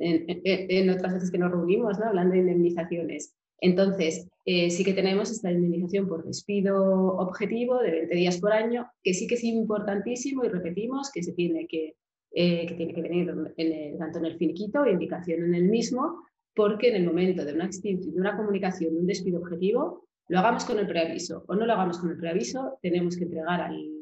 en, 0.00 0.90
otras 0.90 1.14
veces 1.14 1.30
que 1.30 1.38
nos 1.38 1.50
reunimos, 1.50 1.98
¿no? 1.98 2.06
Hablando 2.06 2.34
de 2.34 2.40
indemnizaciones. 2.40 3.34
Entonces, 3.60 4.28
eh, 4.44 4.70
sí 4.70 4.84
que 4.84 4.92
tenemos 4.92 5.30
esta 5.30 5.50
indemnización 5.50 6.08
por 6.08 6.24
despido 6.24 7.16
objetivo 7.16 7.78
de 7.78 7.90
20 7.90 8.14
días 8.14 8.38
por 8.38 8.52
año, 8.52 8.86
que 9.02 9.14
sí 9.14 9.26
que 9.26 9.34
es 9.34 9.44
importantísimo 9.44 10.44
y 10.44 10.48
repetimos 10.48 11.10
que 11.10 11.22
se 11.22 11.32
tiene 11.32 11.66
que, 11.66 11.96
eh, 12.32 12.66
que 12.66 12.74
tiene 12.74 12.94
que 12.94 13.02
venir 13.02 13.34
en 13.56 13.98
tanto 13.98 14.18
en 14.18 14.26
el 14.26 14.38
finiquito, 14.38 14.86
indicación 14.86 15.44
en 15.44 15.54
el 15.54 15.64
mismo, 15.64 16.22
porque 16.54 16.88
en 16.88 16.96
el 16.96 17.06
momento 17.06 17.44
de 17.44 17.52
una 17.52 17.66
extinción, 17.66 18.14
de 18.14 18.20
una 18.20 18.36
comunicación, 18.36 18.94
de 18.94 19.00
un 19.00 19.06
despido 19.06 19.40
objetivo, 19.40 20.04
lo 20.28 20.38
hagamos 20.38 20.64
con 20.64 20.78
el 20.78 20.86
preaviso 20.86 21.44
o 21.48 21.54
no 21.54 21.66
lo 21.66 21.72
hagamos 21.72 21.98
con 21.98 22.10
el 22.10 22.18
preaviso, 22.18 22.78
tenemos 22.82 23.16
que 23.16 23.24
entregar 23.24 23.60
al, 23.60 23.97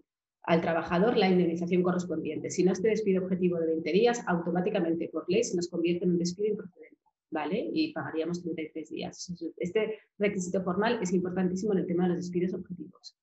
al 0.46 0.60
trabajador 0.60 1.16
la 1.16 1.28
indemnización 1.28 1.82
correspondiente. 1.82 2.50
Si 2.50 2.62
no 2.62 2.72
este 2.72 2.88
despido 2.88 3.24
objetivo 3.24 3.58
de 3.58 3.66
20 3.66 3.92
días, 3.92 4.22
automáticamente 4.26 5.08
por 5.08 5.24
ley 5.28 5.44
se 5.44 5.56
nos 5.56 5.68
convierte 5.68 6.04
en 6.04 6.12
un 6.12 6.18
despido 6.18 6.48
improcedente. 6.48 6.96
¿vale? 7.30 7.68
Y 7.72 7.92
pagaríamos 7.92 8.42
33 8.42 8.88
días. 8.88 9.32
Este 9.56 9.98
requisito 10.18 10.62
formal 10.62 10.98
es 11.02 11.12
importantísimo 11.12 11.72
en 11.72 11.80
el 11.80 11.86
tema 11.86 12.04
de 12.04 12.10
los 12.10 12.18
despidos 12.18 12.54
objetivos, 12.54 13.16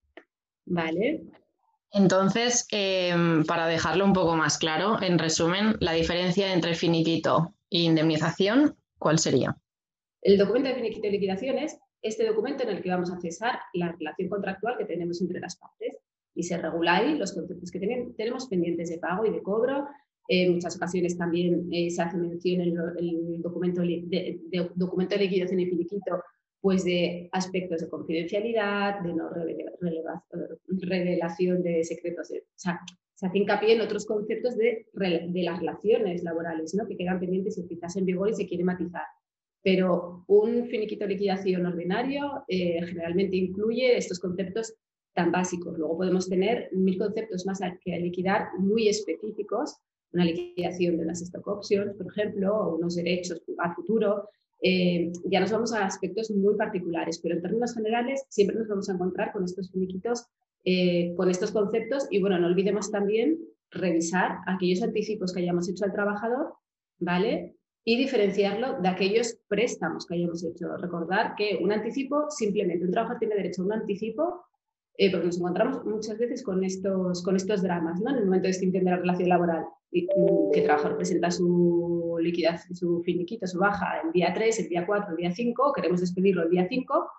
¿vale? 0.66 1.24
Entonces, 1.92 2.68
em, 2.72 3.44
para 3.46 3.68
dejarlo 3.68 4.06
un 4.06 4.14
poco 4.14 4.36
más 4.36 4.58
claro, 4.58 5.02
en 5.02 5.20
resumen, 5.20 5.78
la 5.80 5.94
diferencia 5.94 6.54
entre 6.54 6.76
finiquito 6.76 7.56
e 7.70 7.82
indemnización, 7.82 8.76
¿cuál 8.98 9.20
sería? 9.20 9.56
El 10.22 10.38
documento 10.38 10.70
de 10.70 10.76
finiquito 10.76 11.08
y 11.08 11.12
liquidación 11.12 11.58
es 11.58 11.78
este 12.02 12.26
documento 12.26 12.64
en 12.64 12.70
el 12.70 12.82
que 12.82 12.90
vamos 12.90 13.12
a 13.12 13.20
cesar 13.20 13.60
la 13.74 13.92
relación 13.92 14.30
contractual 14.30 14.78
que 14.78 14.86
tenemos 14.86 15.22
entre 15.22 15.40
las 15.40 15.56
partes 15.56 15.98
y 16.36 16.44
se 16.44 16.58
regula 16.58 16.98
ahí 16.98 17.18
los 17.18 17.34
conceptos 17.34 17.72
que 17.72 17.80
tenemos 18.18 18.48
pendientes 18.48 18.90
de 18.90 18.98
pago 18.98 19.26
y 19.26 19.32
de 19.32 19.42
cobro, 19.42 19.88
en 20.28 20.54
muchas 20.54 20.76
ocasiones 20.76 21.18
también 21.18 21.68
eh, 21.72 21.90
se 21.90 22.02
hace 22.02 22.18
mención 22.18 22.62
en 22.62 22.78
el, 22.98 23.42
documento, 23.42 23.82
de, 23.82 24.40
documento 24.76 25.16
de 25.16 25.22
liquidación 25.22 25.60
y 25.60 25.66
finiquito 25.66 26.24
pues 26.62 26.86
de 26.86 27.28
aspectos 27.34 27.82
de 27.82 27.90
confidencialidad, 27.90 29.02
de 29.02 29.14
no 29.14 29.30
revelación 30.80 31.62
de 31.62 31.84
secretos. 31.84 32.32
o 32.32 32.36
sea, 32.56 32.80
se 33.16 33.28
hace 33.28 33.38
hincapié 33.38 33.74
en 33.74 33.82
otros 33.82 34.06
conceptos 34.06 34.56
de, 34.56 34.88
de 34.94 35.44
las 35.44 35.60
relaciones 35.60 36.24
laborales 36.24 36.74
¿no? 36.74 36.88
que 36.88 36.96
quedan 36.96 37.20
pendientes 37.20 37.58
y 37.58 37.68
quizás 37.68 37.98
en 37.98 38.06
vigor 38.06 38.30
y 38.30 38.34
se 38.34 38.48
quiere 38.48 38.64
matizar. 38.64 39.04
Pero 39.62 40.24
un 40.28 40.66
finiquito 40.68 41.06
de 41.06 41.14
liquidación 41.14 41.66
ordinario 41.66 42.46
eh, 42.48 42.82
generalmente 42.86 43.36
incluye 43.36 43.98
estos 43.98 44.20
conceptos 44.20 44.74
tan 45.14 45.32
básicos. 45.32 45.78
Luego 45.78 45.98
podemos 45.98 46.28
tener 46.28 46.70
mil 46.74 46.98
conceptos 46.98 47.46
más 47.46 47.60
que 47.84 48.00
liquidar 48.00 48.50
muy 48.60 48.88
específicos 48.88 49.78
una 50.14 50.26
liquidación 50.26 50.98
de 50.98 51.06
las 51.06 51.22
stock 51.22 51.48
options, 51.48 51.96
por 51.96 52.08
ejemplo, 52.08 52.56
o 52.56 52.76
unos 52.76 52.96
derechos 52.96 53.42
a 53.58 53.74
futuro. 53.74 54.30
Eh, 54.62 55.12
ya 55.26 55.40
nos 55.40 55.52
vamos 55.52 55.74
a 55.74 55.86
aspectos 55.86 56.32
muy 56.32 56.56
particulares, 56.56 57.20
pero 57.22 57.36
en 57.36 57.42
términos 57.42 57.74
generales 57.74 58.24
siempre 58.30 58.56
nos 58.56 58.68
vamos 58.68 58.90
a 58.90 58.94
encontrar 58.94 59.34
con 59.34 59.44
estos 59.44 59.72
finiquitos, 59.72 60.28
eh, 60.64 61.14
con 61.18 61.30
estos 61.30 61.52
conceptos 61.52 62.08
y 62.10 62.22
bueno, 62.22 62.40
no 62.40 62.48
olvidemos 62.48 62.90
también 62.90 63.40
revisar 63.72 64.38
aquellos 64.46 64.82
anticipos 64.82 65.34
que 65.34 65.42
hayamos 65.42 65.68
hecho 65.68 65.84
al 65.84 65.92
trabajador, 65.92 66.54
¿vale? 67.00 67.58
Y 67.84 67.98
diferenciarlo 67.98 68.80
de 68.80 68.88
aquellos 68.88 69.40
préstamos 69.50 70.06
que 70.06 70.16
hayamos 70.16 70.46
hecho. 70.46 70.78
Recordar 70.78 71.36
que 71.36 71.60
un 71.62 71.74
anticipo, 71.74 72.30
simplemente 72.30 72.86
un 72.86 72.92
trabajador 72.92 73.20
tiene 73.20 73.36
derecho 73.36 73.64
a 73.64 73.66
un 73.66 73.74
anticipo 73.74 74.46
eh, 74.98 75.12
porque 75.12 75.26
nos 75.28 75.38
encontramos 75.38 75.84
muchas 75.86 76.18
veces 76.18 76.44
con 76.44 76.64
estos, 76.64 77.24
con 77.24 77.36
estos 77.36 77.62
dramas, 77.62 78.00
¿no? 78.00 78.12
En 78.12 78.18
el 78.18 78.26
momento 78.26 78.44
de 78.44 78.52
extinción 78.52 78.84
de 78.84 78.92
la 78.92 78.98
relación 78.98 79.30
laboral, 79.30 79.66
y, 79.92 80.08
que 80.08 80.60
el 80.60 80.66
trabajador 80.66 80.98
presenta 80.98 81.32
su 81.32 82.18
liquidación, 82.20 82.76
su 82.76 83.02
finiquito, 83.04 83.48
su 83.48 83.60
baja 83.60 84.02
el 84.04 84.12
día 84.12 84.32
3, 84.34 84.60
el 84.60 84.70
día 84.70 84.86
4, 84.86 85.12
el 85.12 85.18
día 85.18 85.32
5, 85.32 85.74
queremos 85.74 86.02
despedirlo 86.02 86.44
el 86.44 86.50
día 86.50 86.68
5 86.68 87.10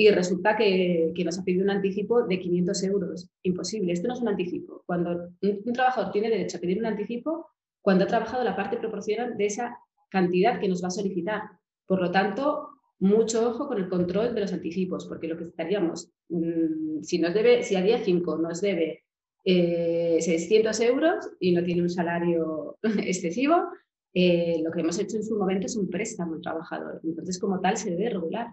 y 0.00 0.10
resulta 0.10 0.56
que, 0.56 1.12
nos 1.24 1.38
ha 1.38 1.44
pedido 1.44 1.64
un 1.64 1.70
anticipo 1.70 2.22
de 2.22 2.38
500 2.38 2.82
euros. 2.84 3.30
Imposible, 3.42 3.92
esto 3.92 4.06
no 4.06 4.14
es 4.14 4.20
un 4.20 4.28
anticipo. 4.28 4.84
Cuando 4.86 5.30
un, 5.42 5.72
trabajador 5.72 6.12
tiene 6.12 6.30
derecho 6.30 6.56
a 6.56 6.60
pedir 6.60 6.78
un 6.78 6.86
anticipo, 6.86 7.48
cuando 7.82 8.04
ha 8.04 8.06
trabajado 8.06 8.44
la 8.44 8.54
parte 8.54 8.76
proporcional 8.76 9.36
de 9.36 9.46
esa 9.46 9.76
cantidad 10.08 10.60
que 10.60 10.68
nos 10.68 10.82
va 10.84 10.88
a 10.88 10.92
solicitar. 10.92 11.42
Por 11.84 12.00
lo 12.00 12.12
tanto, 12.12 12.68
mucho 13.00 13.48
ojo 13.48 13.68
con 13.68 13.78
el 13.78 13.88
control 13.88 14.34
de 14.34 14.40
los 14.42 14.52
anticipos, 14.52 15.06
porque 15.06 15.28
lo 15.28 15.36
que 15.36 15.44
estaríamos, 15.44 16.10
mm, 16.28 17.02
si, 17.02 17.18
nos 17.18 17.34
debe, 17.34 17.62
si 17.62 17.76
a 17.76 17.82
día 17.82 17.98
5 17.98 18.38
nos 18.38 18.60
debe 18.60 19.04
600 19.44 20.80
eh, 20.80 20.86
euros 20.86 21.30
y 21.40 21.52
no 21.52 21.62
tiene 21.62 21.82
un 21.82 21.90
salario 21.90 22.76
excesivo, 22.82 23.68
eh, 24.14 24.60
lo 24.64 24.70
que 24.70 24.80
hemos 24.80 24.98
hecho 24.98 25.16
en 25.16 25.24
su 25.24 25.36
momento 25.36 25.66
es 25.66 25.76
un 25.76 25.88
préstamo 25.88 26.34
al 26.34 26.40
trabajador. 26.40 27.00
Entonces, 27.04 27.38
como 27.38 27.60
tal, 27.60 27.76
se 27.76 27.90
debe 27.90 28.10
regular. 28.10 28.48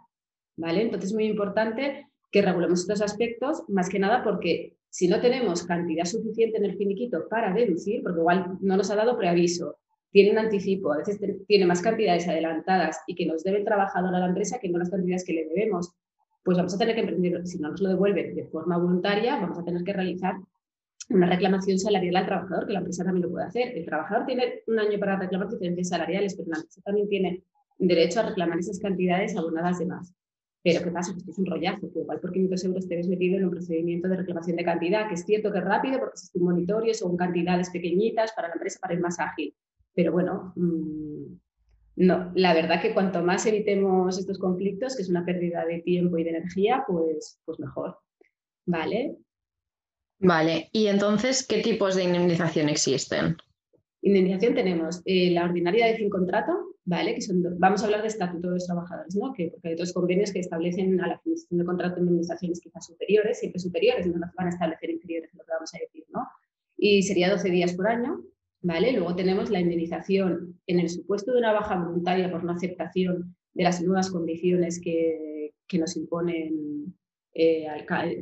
¿vale? 0.57 0.83
Entonces, 0.83 1.09
es 1.09 1.15
muy 1.15 1.25
importante 1.25 2.07
que 2.31 2.41
regulemos 2.41 2.81
estos 2.81 3.01
aspectos, 3.01 3.63
más 3.67 3.89
que 3.89 3.99
nada 3.99 4.23
porque 4.23 4.77
si 4.89 5.07
no 5.07 5.19
tenemos 5.19 5.63
cantidad 5.63 6.05
suficiente 6.05 6.57
en 6.57 6.65
el 6.65 6.77
finiquito 6.77 7.27
para 7.29 7.53
deducir, 7.53 8.01
porque 8.03 8.19
igual 8.19 8.57
no 8.61 8.77
nos 8.77 8.89
ha 8.91 8.95
dado 8.95 9.17
preaviso, 9.17 9.77
tiene 10.15 10.31
un 10.31 10.37
anticipo, 10.37 10.93
a 10.93 10.99
veces 10.99 11.19
tiene 11.45 11.65
más 11.65 11.81
cantidades 11.81 12.25
adelantadas 12.25 13.01
y 13.05 13.15
que 13.15 13.25
nos 13.25 13.43
debe 13.43 13.57
el 13.57 13.65
trabajador 13.65 14.15
a 14.15 14.19
la 14.19 14.27
empresa 14.27 14.59
que 14.61 14.69
no 14.69 14.77
las 14.77 14.89
cantidades 14.89 15.25
que 15.25 15.33
le 15.33 15.43
debemos, 15.43 15.91
pues 16.41 16.55
vamos 16.55 16.73
a 16.73 16.77
tener 16.77 16.95
que 16.95 17.01
emprender, 17.01 17.45
si 17.45 17.59
no 17.59 17.69
nos 17.71 17.81
lo 17.81 17.89
devuelve 17.89 18.33
de 18.33 18.45
forma 18.45 18.77
voluntaria, 18.77 19.35
vamos 19.35 19.59
a 19.59 19.65
tener 19.65 19.83
que 19.83 19.91
realizar 19.91 20.35
una 21.09 21.27
reclamación 21.27 21.77
salarial 21.77 22.15
al 22.15 22.25
trabajador, 22.27 22.65
que 22.65 22.71
la 22.71 22.79
empresa 22.79 23.03
también 23.03 23.23
lo 23.25 23.29
puede 23.29 23.45
hacer. 23.47 23.77
El 23.77 23.83
trabajador 23.83 24.25
tiene 24.25 24.63
un 24.67 24.79
año 24.79 24.97
para 24.97 25.19
reclamar 25.19 25.49
diferencias 25.49 25.89
salariales, 25.89 26.33
pero 26.35 26.47
la 26.49 26.59
empresa 26.59 26.81
también 26.85 27.09
tiene 27.09 27.43
derecho 27.77 28.21
a 28.21 28.27
reclamar 28.29 28.57
esas 28.59 28.79
cantidades 28.79 29.35
abonadas 29.35 29.79
de 29.79 29.87
más. 29.87 30.13
Pero 30.63 30.81
¿qué 30.81 30.91
pasa? 30.91 31.11
Pues 31.11 31.27
es 31.27 31.37
un 31.39 31.45
rollazo, 31.45 31.91
que 31.91 31.99
igual 31.99 32.21
por 32.21 32.31
500 32.31 32.63
euros 32.63 32.87
te 32.87 32.95
ves 32.95 33.09
metido 33.09 33.37
en 33.37 33.43
un 33.43 33.51
procedimiento 33.51 34.07
de 34.07 34.15
reclamación 34.15 34.55
de 34.55 34.63
cantidad, 34.63 35.09
que 35.09 35.15
es 35.15 35.25
cierto 35.25 35.51
que 35.51 35.57
es 35.57 35.65
rápido 35.65 35.99
porque 35.99 36.15
es 36.15 36.31
un 36.35 36.45
monitorio, 36.45 36.93
son 36.93 37.17
cantidades 37.17 37.69
pequeñitas 37.69 38.31
para 38.31 38.47
la 38.47 38.53
empresa 38.53 38.79
para 38.79 38.93
ir 38.93 39.01
más 39.01 39.19
ágil. 39.19 39.53
Pero 39.95 40.11
bueno, 40.11 40.53
mm, 40.55 41.37
no, 41.97 42.31
la 42.35 42.53
verdad 42.53 42.81
que 42.81 42.93
cuanto 42.93 43.23
más 43.23 43.45
evitemos 43.45 44.19
estos 44.19 44.37
conflictos, 44.37 44.95
que 44.95 45.01
es 45.01 45.09
una 45.09 45.25
pérdida 45.25 45.65
de 45.65 45.79
tiempo 45.79 46.17
y 46.17 46.23
de 46.23 46.31
energía, 46.31 46.83
pues, 46.87 47.39
pues 47.45 47.59
mejor. 47.59 47.97
¿Vale? 48.65 49.17
Vale, 50.19 50.69
y 50.71 50.87
entonces, 50.87 51.45
¿qué 51.45 51.61
tipos 51.61 51.95
de 51.95 52.03
indemnización 52.03 52.69
existen? 52.69 53.37
Indemnización 54.01 54.55
tenemos 54.55 55.01
eh, 55.05 55.31
la 55.31 55.45
ordinaria 55.45 55.87
de 55.87 55.95
fin 55.95 56.09
contrato, 56.09 56.75
¿vale? 56.83 57.15
Que 57.15 57.21
son, 57.21 57.43
vamos 57.59 57.81
a 57.81 57.85
hablar 57.85 58.01
de 58.01 58.07
estatuto 58.07 58.49
de 58.49 58.55
los 58.55 58.65
trabajadores, 58.65 59.15
¿no? 59.15 59.33
Que, 59.33 59.49
porque 59.49 59.69
hay 59.69 59.73
otros 59.73 59.93
convenios 59.93 60.31
que 60.31 60.39
establecen 60.39 60.99
a 61.01 61.07
la 61.07 61.19
finalización 61.19 61.59
de 61.59 61.65
contrato 61.65 61.99
indemnizaciones 61.99 62.59
quizás 62.59 62.85
superiores, 62.85 63.39
siempre 63.39 63.59
superiores, 63.59 64.07
no 64.07 64.17
nos 64.17 64.33
van 64.35 64.47
a 64.47 64.49
establecer 64.49 64.89
inferiores, 64.89 65.33
lo 65.33 65.43
que 65.43 65.51
vamos 65.51 65.73
a 65.73 65.79
decir, 65.79 66.05
¿no? 66.13 66.27
Y 66.77 67.03
sería 67.03 67.29
12 67.29 67.49
días 67.49 67.73
por 67.73 67.87
año, 67.87 68.21
Luego 68.65 69.15
tenemos 69.15 69.51
la 69.51 69.59
indemnización 69.59 70.59
en 70.65 70.79
el 70.79 70.89
supuesto 70.89 71.31
de 71.31 71.37
una 71.37 71.53
baja 71.53 71.75
voluntaria 71.77 72.31
por 72.31 72.43
no 72.43 72.51
aceptación 72.51 73.35
de 73.53 73.63
las 73.63 73.81
nuevas 73.83 74.09
condiciones 74.09 74.81
que, 74.81 75.51
nos 75.73 75.95
imponen 75.97 76.95
eh, 77.33 77.67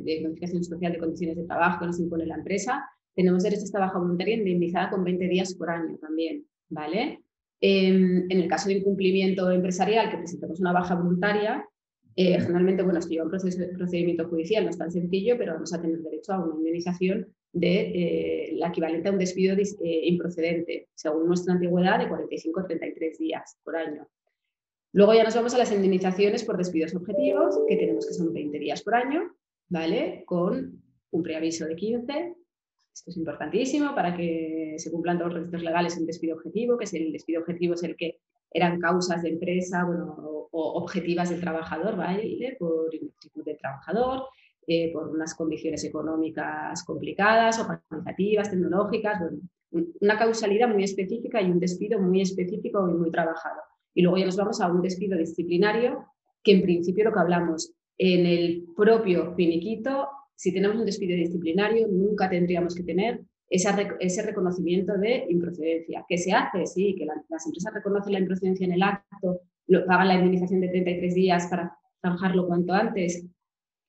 de 0.04 0.20
modificación 0.22 0.62
social 0.62 0.92
de 0.92 0.98
condiciones 0.98 1.36
de 1.36 1.44
trabajo 1.44 1.80
que 1.80 1.86
nos 1.86 1.98
impone 1.98 2.26
la 2.26 2.36
empresa. 2.36 2.84
Tenemos 3.14 3.42
derecho 3.42 3.62
a 3.62 3.64
esta 3.64 3.78
baja 3.78 3.98
voluntaria 3.98 4.36
indemnizada 4.36 4.90
con 4.90 5.02
20 5.04 5.28
días 5.28 5.54
por 5.54 5.70
año 5.70 5.96
también, 5.98 6.44
¿vale? 6.68 7.22
En, 7.60 8.26
el 8.28 8.48
caso 8.48 8.68
de 8.68 8.74
incumplimiento 8.74 9.50
empresarial, 9.50 10.10
que 10.10 10.18
presentemos 10.18 10.60
una 10.60 10.72
baja 10.72 10.94
voluntaria, 10.94 11.64
eh, 12.16 12.38
generalmente, 12.38 12.82
bueno, 12.82 12.98
esto 12.98 13.10
lleva 13.10 13.24
un 13.24 13.30
procedimiento 13.30 14.28
judicial, 14.28 14.64
no 14.64 14.70
es 14.70 14.78
tan 14.78 14.90
sencillo, 14.90 15.36
pero 15.38 15.54
vamos 15.54 15.72
a 15.72 15.80
tener 15.80 16.00
derecho 16.00 16.32
a 16.32 16.44
una 16.44 16.56
indemnización 16.56 17.28
de 17.54 18.48
eh, 18.48 18.52
la 18.56 18.68
equivalente 18.68 19.08
a 19.08 19.12
un 19.12 19.18
despido 19.18 19.56
eh, 19.56 20.00
improcedente, 20.04 20.88
según 20.94 21.28
nuestra 21.28 21.54
antigüedad, 21.54 22.00
de 22.00 22.08
45 22.08 22.60
a 22.60 22.66
33 22.66 23.18
días 23.18 23.58
por 23.62 23.76
año. 23.76 24.06
Luego 24.92 25.14
ya 25.14 25.24
nos 25.24 25.34
vamos 25.34 25.54
a 25.54 25.58
las 25.58 25.72
indemnizaciones 25.72 26.44
por 26.44 26.56
despidos 26.56 26.94
objetivos, 26.94 27.58
que 27.68 27.76
tenemos 27.76 28.06
que 28.06 28.14
son 28.14 28.32
20 28.32 28.58
días 28.58 28.82
por 28.82 28.96
año, 28.96 29.34
¿vale? 29.68 30.24
Con 30.26 30.82
un 31.10 31.22
preaviso 31.22 31.66
de 31.66 31.76
15. 31.76 32.34
Esto 32.92 33.10
es 33.10 33.16
importantísimo 33.16 33.94
para 33.94 34.16
que 34.16 34.74
se 34.78 34.90
cumplan 34.90 35.18
todos 35.18 35.32
los 35.32 35.42
requisitos 35.42 35.64
legales 35.64 35.96
en 35.96 36.06
despido 36.06 36.36
objetivo, 36.36 36.76
que 36.76 36.84
es 36.84 36.94
el 36.94 37.12
despido 37.12 37.40
objetivo 37.40 37.74
es 37.74 37.82
el 37.84 37.96
que 37.96 38.18
eran 38.50 38.80
causas 38.80 39.22
de 39.22 39.30
empresa 39.30 39.84
bueno, 39.84 40.14
o, 40.50 40.82
objetivas 40.82 41.30
del 41.30 41.40
trabajador, 41.40 41.96
¿vale? 41.96 42.56
Por 42.58 42.92
ineptitud 42.94 43.44
del 43.44 43.58
trabajador, 43.58 44.26
eh, 44.66 44.92
por 44.92 45.08
unas 45.08 45.34
condiciones 45.34 45.84
económicas 45.84 46.82
complicadas, 46.84 47.58
organizativas, 47.58 48.50
tecnológicas, 48.50 49.22
una 49.70 50.18
causalidad 50.18 50.68
muy 50.68 50.84
específica 50.84 51.42
y 51.42 51.50
un 51.50 51.58
despido 51.58 52.00
muy 52.00 52.20
específico 52.20 52.88
y 52.88 52.94
muy 52.94 53.10
trabajado. 53.10 53.60
Y 53.92 54.02
luego 54.02 54.18
ya 54.18 54.26
nos 54.26 54.36
vamos 54.36 54.60
a 54.60 54.72
un 54.72 54.82
despido 54.82 55.18
disciplinario, 55.18 56.06
que 56.42 56.52
en 56.52 56.62
principio 56.62 57.04
lo 57.04 57.12
que 57.12 57.20
hablamos 57.20 57.74
en 57.98 58.26
el 58.26 58.64
propio 58.76 59.34
finiquito, 59.34 60.08
si 60.34 60.52
tenemos 60.52 60.76
un 60.76 60.84
despido 60.84 61.16
disciplinario, 61.16 61.86
nunca 61.88 62.28
tendríamos 62.28 62.74
que 62.74 62.82
tener 62.82 63.22
ese 63.48 64.22
reconocimiento 64.22 64.96
de 64.98 65.26
improcedencia. 65.28 66.04
¿Qué 66.08 66.18
se 66.18 66.32
hace? 66.32 66.66
Sí, 66.66 66.96
que 66.98 67.04
las 67.04 67.46
empresas 67.46 67.72
reconocen 67.74 68.14
la 68.14 68.18
improcedencia 68.20 68.66
en 68.66 68.72
el 68.72 68.82
acto, 68.82 69.40
pagan 69.86 70.08
la 70.08 70.14
indemnización 70.14 70.60
de 70.60 70.68
33 70.68 71.14
días 71.14 71.46
para 71.48 71.76
zanjarlo 72.00 72.46
cuanto 72.46 72.72
antes 72.72 73.24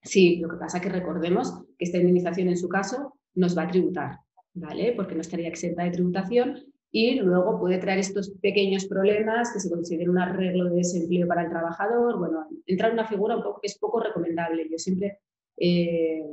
Sí, 0.06 0.38
lo 0.38 0.50
que 0.50 0.58
pasa 0.58 0.78
es 0.78 0.84
que 0.84 0.90
recordemos 0.90 1.54
que 1.78 1.86
esta 1.86 1.98
indemnización 1.98 2.48
en 2.48 2.58
su 2.58 2.70
caso 2.70 3.16
nos 3.34 3.58
va 3.58 3.64
a 3.64 3.68
tributar, 3.68 4.20
¿vale? 4.54 4.94
Porque 4.96 5.16
no 5.16 5.22
estaría 5.22 5.48
exenta 5.48 5.84
de 5.84 5.92
tributación 5.92 6.64
y 6.92 7.20
luego 7.20 7.60
puede 7.60 7.80
traer 7.80 8.00
estos 8.00 8.30
pequeños 8.42 8.86
problemas 8.86 9.52
que 9.52 9.60
se 9.60 9.70
considera 9.70 10.10
un 10.10 10.20
arreglo 10.20 10.66
de 10.66 10.78
desempleo 10.78 11.28
para 11.28 11.44
el 11.44 11.50
trabajador. 11.50 12.20
Bueno, 12.20 12.48
entrar 12.66 12.92
en 12.92 13.00
una 13.00 13.08
figura 13.08 13.36
un 13.36 13.44
poco 13.44 13.60
que 13.60 13.68
es 13.68 13.78
poco 13.78 14.00
recomendable. 14.00 14.68
Yo 14.70 14.78
siempre, 14.78 15.20
eh, 15.58 16.24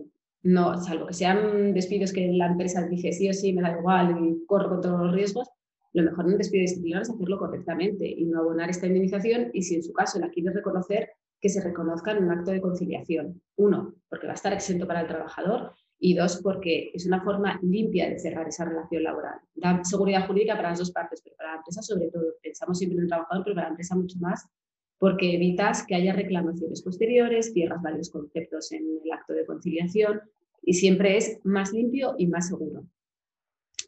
no, 0.43 0.81
salvo 0.81 1.07
que 1.07 1.14
sean 1.14 1.73
despidos 1.73 2.12
que 2.12 2.29
la 2.29 2.47
empresa 2.47 2.87
dice 2.87 3.12
sí 3.12 3.29
o 3.29 3.33
sí, 3.33 3.52
me 3.52 3.62
da 3.62 3.76
igual 3.76 4.19
y 4.23 4.47
corro 4.47 4.69
con 4.69 4.83
todos 4.83 5.00
los 5.00 5.14
riesgos, 5.14 5.49
lo 5.95 6.02
mejor 6.05 6.26
en 6.26 6.33
un 6.33 6.38
despido 6.38 6.62
disciplinario 6.62 7.02
es 7.02 7.11
hacerlo 7.11 7.38
correctamente 7.38 8.07
y 8.07 8.25
no 8.25 8.41
abonar 8.41 8.71
esta 8.71 8.87
indemnización 8.87 9.50
y 9.52 9.62
si 9.62 9.76
en 9.76 9.83
su 9.83 9.93
caso 9.93 10.19
la 10.19 10.31
quiere 10.31 10.52
reconocer, 10.52 11.11
que 11.42 11.49
se 11.49 11.61
reconozca 11.61 12.12
en 12.12 12.25
un 12.25 12.30
acto 12.30 12.52
de 12.52 12.61
conciliación. 12.61 13.42
Uno, 13.56 13.96
porque 14.08 14.26
va 14.26 14.32
a 14.32 14.37
estar 14.37 14.52
exento 14.52 14.87
para 14.87 15.00
el 15.00 15.08
trabajador 15.08 15.72
y 15.99 16.14
dos, 16.14 16.40
porque 16.42 16.92
es 16.94 17.04
una 17.04 17.22
forma 17.22 17.58
limpia 17.62 18.08
de 18.08 18.18
cerrar 18.18 18.46
esa 18.46 18.64
relación 18.64 19.02
laboral. 19.02 19.40
Da 19.54 19.82
seguridad 19.84 20.26
jurídica 20.26 20.54
para 20.56 20.70
las 20.70 20.78
dos 20.78 20.92
partes, 20.92 21.20
pero 21.22 21.37
para 21.37 21.50
la 21.50 21.56
empresa 21.56 21.82
sobre 21.82 22.11
todo. 22.11 22.22
Pensamos 22.40 22.78
siempre 22.78 22.96
en 22.96 23.02
el 23.02 23.08
trabajador, 23.08 23.44
pero 23.44 23.54
para 23.56 23.66
la 23.66 23.72
empresa 23.72 23.96
mucho 23.96 24.18
más, 24.20 24.49
porque 24.99 25.34
evitas 25.34 25.84
que 25.84 25.96
haya 25.96 26.12
reclamaciones 26.12 26.80
posteriores, 26.80 27.52
cierras 27.52 27.82
varios 27.82 28.08
conceptos 28.08 28.70
en 28.70 28.84
el 29.04 29.11
acto 29.12 29.32
de 29.32 29.44
conciliación 29.44 30.20
y 30.62 30.75
siempre 30.75 31.16
es 31.16 31.40
más 31.42 31.72
limpio 31.72 32.14
y 32.18 32.28
más 32.28 32.49
seguro. 32.49 32.84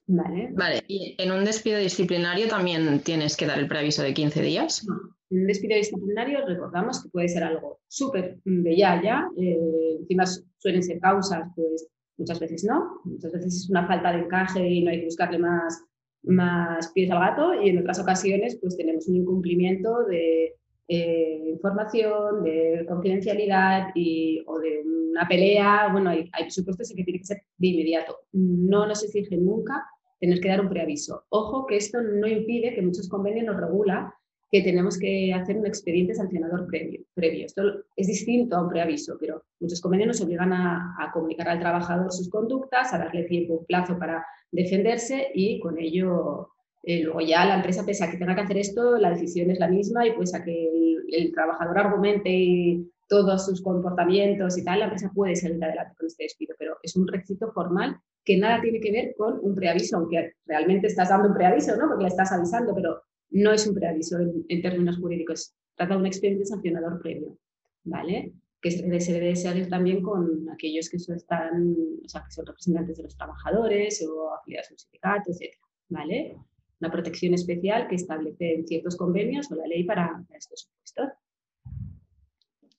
Vale. 0.07 0.51
Vale, 0.53 0.85
y 0.87 1.15
en 1.19 1.33
un 1.33 1.45
despido 1.45 1.79
disciplinario 1.79 2.47
también 2.49 3.01
tienes 3.01 3.37
que 3.37 3.47
dar 3.47 3.59
el 3.59 3.69
preaviso 3.69 4.03
de 4.03 4.13
15 4.13 4.43
días. 4.43 4.85
No. 4.87 5.15
En 5.31 5.41
un 5.41 5.47
despido 5.47 5.77
disciplinario 5.77 6.47
recordamos 6.47 7.03
que 7.03 7.09
puede 7.09 7.29
ser 7.29 7.43
algo 7.43 7.81
súper 7.89 8.39
de 8.45 8.77
ya, 8.77 9.03
ya, 9.03 9.29
eh, 9.37 9.97
encima 10.01 10.25
suelen 10.59 10.83
ser 10.83 11.01
causas, 11.01 11.49
pues 11.57 11.89
muchas 12.19 12.39
veces 12.39 12.65
no, 12.65 13.01
muchas 13.05 13.33
veces 13.33 13.55
es 13.55 13.71
una 13.71 13.87
falta 13.87 14.13
de 14.13 14.21
encaje 14.21 14.69
y 14.69 14.85
no 14.85 14.91
hay 14.91 15.01
que 15.01 15.07
buscarle 15.07 15.39
más, 15.39 15.83
más 16.23 16.93
pies 16.93 17.11
al 17.11 17.21
gato 17.21 17.55
y 17.63 17.71
en 17.71 17.79
otras 17.79 17.99
ocasiones 17.99 18.59
pues 18.61 18.77
tenemos 18.77 19.09
un 19.09 19.17
incumplimiento 19.17 20.05
de 20.05 20.55
eh, 20.87 21.43
información, 21.49 22.45
de 22.45 22.85
confidencialidad 22.87 23.89
y, 23.95 24.45
o 24.47 24.59
de 24.59 24.83
una 24.85 25.27
pelea, 25.27 25.89
bueno, 25.91 26.11
hay, 26.11 26.29
hay 26.33 26.51
supuestos 26.51 26.91
en 26.91 26.99
que 26.99 27.05
tiene 27.05 27.21
que 27.21 27.27
ser 27.27 27.43
de 27.57 27.67
inmediato. 27.67 28.19
No 28.33 28.87
nos 28.87 29.03
exige 29.03 29.37
nunca 29.39 29.85
tener 30.25 30.41
que 30.41 30.49
dar 30.49 30.63
un 30.63 30.71
preaviso. 30.71 31.25
Ojo 31.29 31.67
que 31.67 31.77
esto 31.77 32.01
no 32.01 32.27
impide 32.27 32.75
que 32.75 32.81
muchos 32.81 33.11
convenios 33.11 33.45
nos 33.45 33.61
regula 33.61 34.15
que 34.51 34.63
tenemos 34.63 34.99
que 34.99 35.35
hacer 35.35 35.59
un 35.59 35.67
expediente 35.67 36.15
sancionador 36.15 36.67
previo. 36.67 37.03
previo. 37.13 37.45
Esto 37.45 37.63
es 37.95 38.07
distinto 38.07 38.57
a 38.57 38.63
un 38.63 38.71
preaviso, 38.71 39.19
pero 39.21 39.43
muchos 39.61 39.83
convenios 39.83 40.09
nos 40.09 40.21
obligan 40.23 40.53
a, 40.53 41.11
comunicar 41.13 41.49
al 41.49 41.61
trabajador 41.61 42.11
sus 42.11 42.31
conductas, 42.31 42.95
a 42.95 42.99
darle 42.99 43.25
tiempo, 43.25 43.55
un 43.55 43.67
plazo 43.67 43.99
para 43.99 44.25
defenderse 44.51 45.29
y 45.35 45.61
con 45.61 45.79
ello 45.79 46.49
eh, 46.85 47.03
luego 47.03 47.21
ya 47.21 47.45
la 47.45 47.57
empresa, 47.57 47.85
pese 47.85 48.05
a 48.05 48.11
que 48.11 48.17
tenga 48.17 48.35
que 48.35 48.43
hacer 48.43 48.57
esto, 48.57 48.97
la 48.97 49.11
decisión 49.11 49.51
es 49.51 49.59
la 49.59 49.69
misma 49.69 50.07
y 50.07 50.13
pues 50.13 50.35
a 50.35 50.43
que 50.43 50.97
el, 51.11 51.33
trabajador 51.33 51.79
argumente 51.79 52.81
todos 53.09 53.45
sus 53.45 53.61
comportamientos 53.63 54.57
y 54.57 54.65
tal, 54.65 54.79
la 54.79 54.87
empresa 54.87 55.11
puede 55.15 55.37
salir 55.37 55.63
adelante 55.63 55.95
con 55.99 56.07
este 56.07 56.25
despido, 56.25 56.55
pero 56.59 56.77
es 56.83 56.97
un 56.97 57.07
requisito 57.07 57.53
formal 57.53 58.01
que 58.25 58.39
nada 58.39 58.61
tiene 58.61 58.81
que 58.81 58.91
ver 58.91 59.15
con 59.17 59.39
un 59.43 59.55
preaviso, 59.55 59.97
aunque 59.99 60.35
realmente 60.47 60.87
estás 60.87 61.11
dando 61.11 61.29
un 61.29 61.35
preaviso, 61.35 61.77
¿no? 61.77 61.89
Porque 61.89 62.05
le 62.05 62.09
estás 62.09 62.33
avisando, 62.33 62.75
pero 62.75 63.03
no 63.31 63.53
es 63.53 63.67
un 63.67 63.75
preaviso 63.75 64.19
en, 64.19 64.63
términos 64.63 64.99
jurídicos, 64.99 65.55
trata 65.75 65.95
de 65.95 66.01
un 66.01 66.07
expediente 66.07 66.47
sancionador 66.47 67.01
previo, 67.01 67.39
¿vale? 67.85 68.33
Que 68.63 68.71
se 68.71 69.13
debe 69.13 69.37
seguir 69.37 69.69
también 69.69 70.03
con 70.03 70.49
aquellos 70.51 70.89
que 70.89 70.99
son, 70.99 71.17
están, 71.17 71.77
o 72.05 72.09
sea, 72.09 72.23
que 72.25 72.31
son 72.31 72.47
representantes 72.47 72.97
de 72.97 73.03
los 73.03 73.17
trabajadores 73.17 74.03
o 74.09 74.35
afiliados 74.35 74.71
a 74.71 74.73
un 74.73 74.79
sindicato, 74.79 75.31
etc. 75.31 75.55
¿vale? 75.89 76.37
una 76.81 76.91
protección 76.91 77.35
especial 77.35 77.89
que 77.89 77.95
establece 77.95 78.55
en 78.55 78.67
ciertos 78.67 78.97
convenios 78.97 79.51
o 79.51 79.55
la 79.55 79.67
ley 79.67 79.85
para, 79.85 80.23
estos 80.37 80.63
supuestos. 80.63 81.09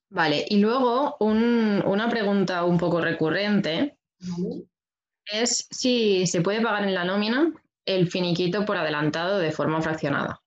Vale, 0.09 0.45
y 0.47 0.59
luego 0.59 1.17
una 1.19 2.09
pregunta 2.09 2.63
un 2.65 2.77
poco 2.77 3.01
recurrente 3.01 3.97
es 5.31 5.67
si 5.71 6.25
se 6.27 6.41
puede 6.41 6.61
pagar 6.61 6.83
en 6.83 6.93
la 6.93 7.05
nómina 7.05 7.53
el 7.85 8.09
finiquito 8.09 8.65
por 8.65 8.77
adelantado 8.77 9.39
de 9.39 9.51
forma 9.51 9.81
fraccionada. 9.81 10.41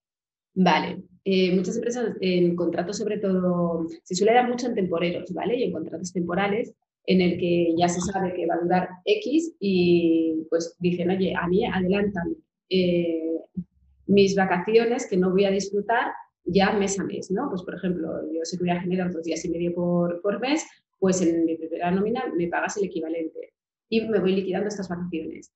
Vale, 0.55 1.03
eh, 1.25 1.55
muchas 1.55 1.77
empresas 1.77 2.17
en 2.21 2.57
contratos 2.57 2.99
sobre 2.99 3.19
todo, 3.19 3.87
se 4.03 4.15
suele 4.15 4.35
dar 4.35 4.49
mucho 4.49 4.67
en 4.67 4.75
temporeros, 4.75 5.33
¿vale? 5.33 5.57
Y 5.57 5.65
en 5.65 5.73
contratos 5.73 6.13
temporales 6.13 6.75
en 7.07 7.21
el 7.21 7.39
que 7.39 7.75
ya 7.77 7.89
se 7.89 8.01
sabe 8.01 8.35
que 8.35 8.47
va 8.47 8.55
a 8.57 8.61
durar 8.61 8.89
X 9.05 9.55
y 9.61 10.45
pues 10.51 10.77
dicen, 10.79 11.11
oye, 11.11 11.35
a 11.35 11.47
mí 11.47 11.65
adelantan 11.65 12.37
eh, 12.69 13.41
mis 14.07 14.35
vacaciones 14.35 15.07
que 15.09 15.17
no 15.17 15.31
voy 15.31 15.45
a 15.45 15.51
disfrutar 15.51 16.13
ya 16.45 16.73
mes 16.73 16.99
a 16.99 17.05
mes, 17.05 17.31
¿no? 17.31 17.49
Pues 17.49 17.63
por 17.63 17.77
ejemplo, 17.77 18.09
yo 18.33 18.41
sé 18.43 18.57
que 18.57 18.65
voy 18.65 18.71
a 18.71 18.81
generar 18.81 19.13
dos 19.13 19.23
días 19.23 19.45
y 19.45 19.51
medio 19.51 19.75
por, 19.75 20.21
por 20.23 20.41
mes, 20.41 20.67
pues 20.99 21.23
en 21.23 21.45
mi 21.45 21.57
primera 21.57 21.91
nómina 21.91 22.25
me 22.37 22.49
pagas 22.49 22.77
el 22.79 22.85
equivalente 22.85 23.53
y 23.89 24.07
me 24.09 24.21
voy 24.21 24.35
liquidando 24.35 24.69
estas 24.69 24.89
vacaciones. 24.89 25.53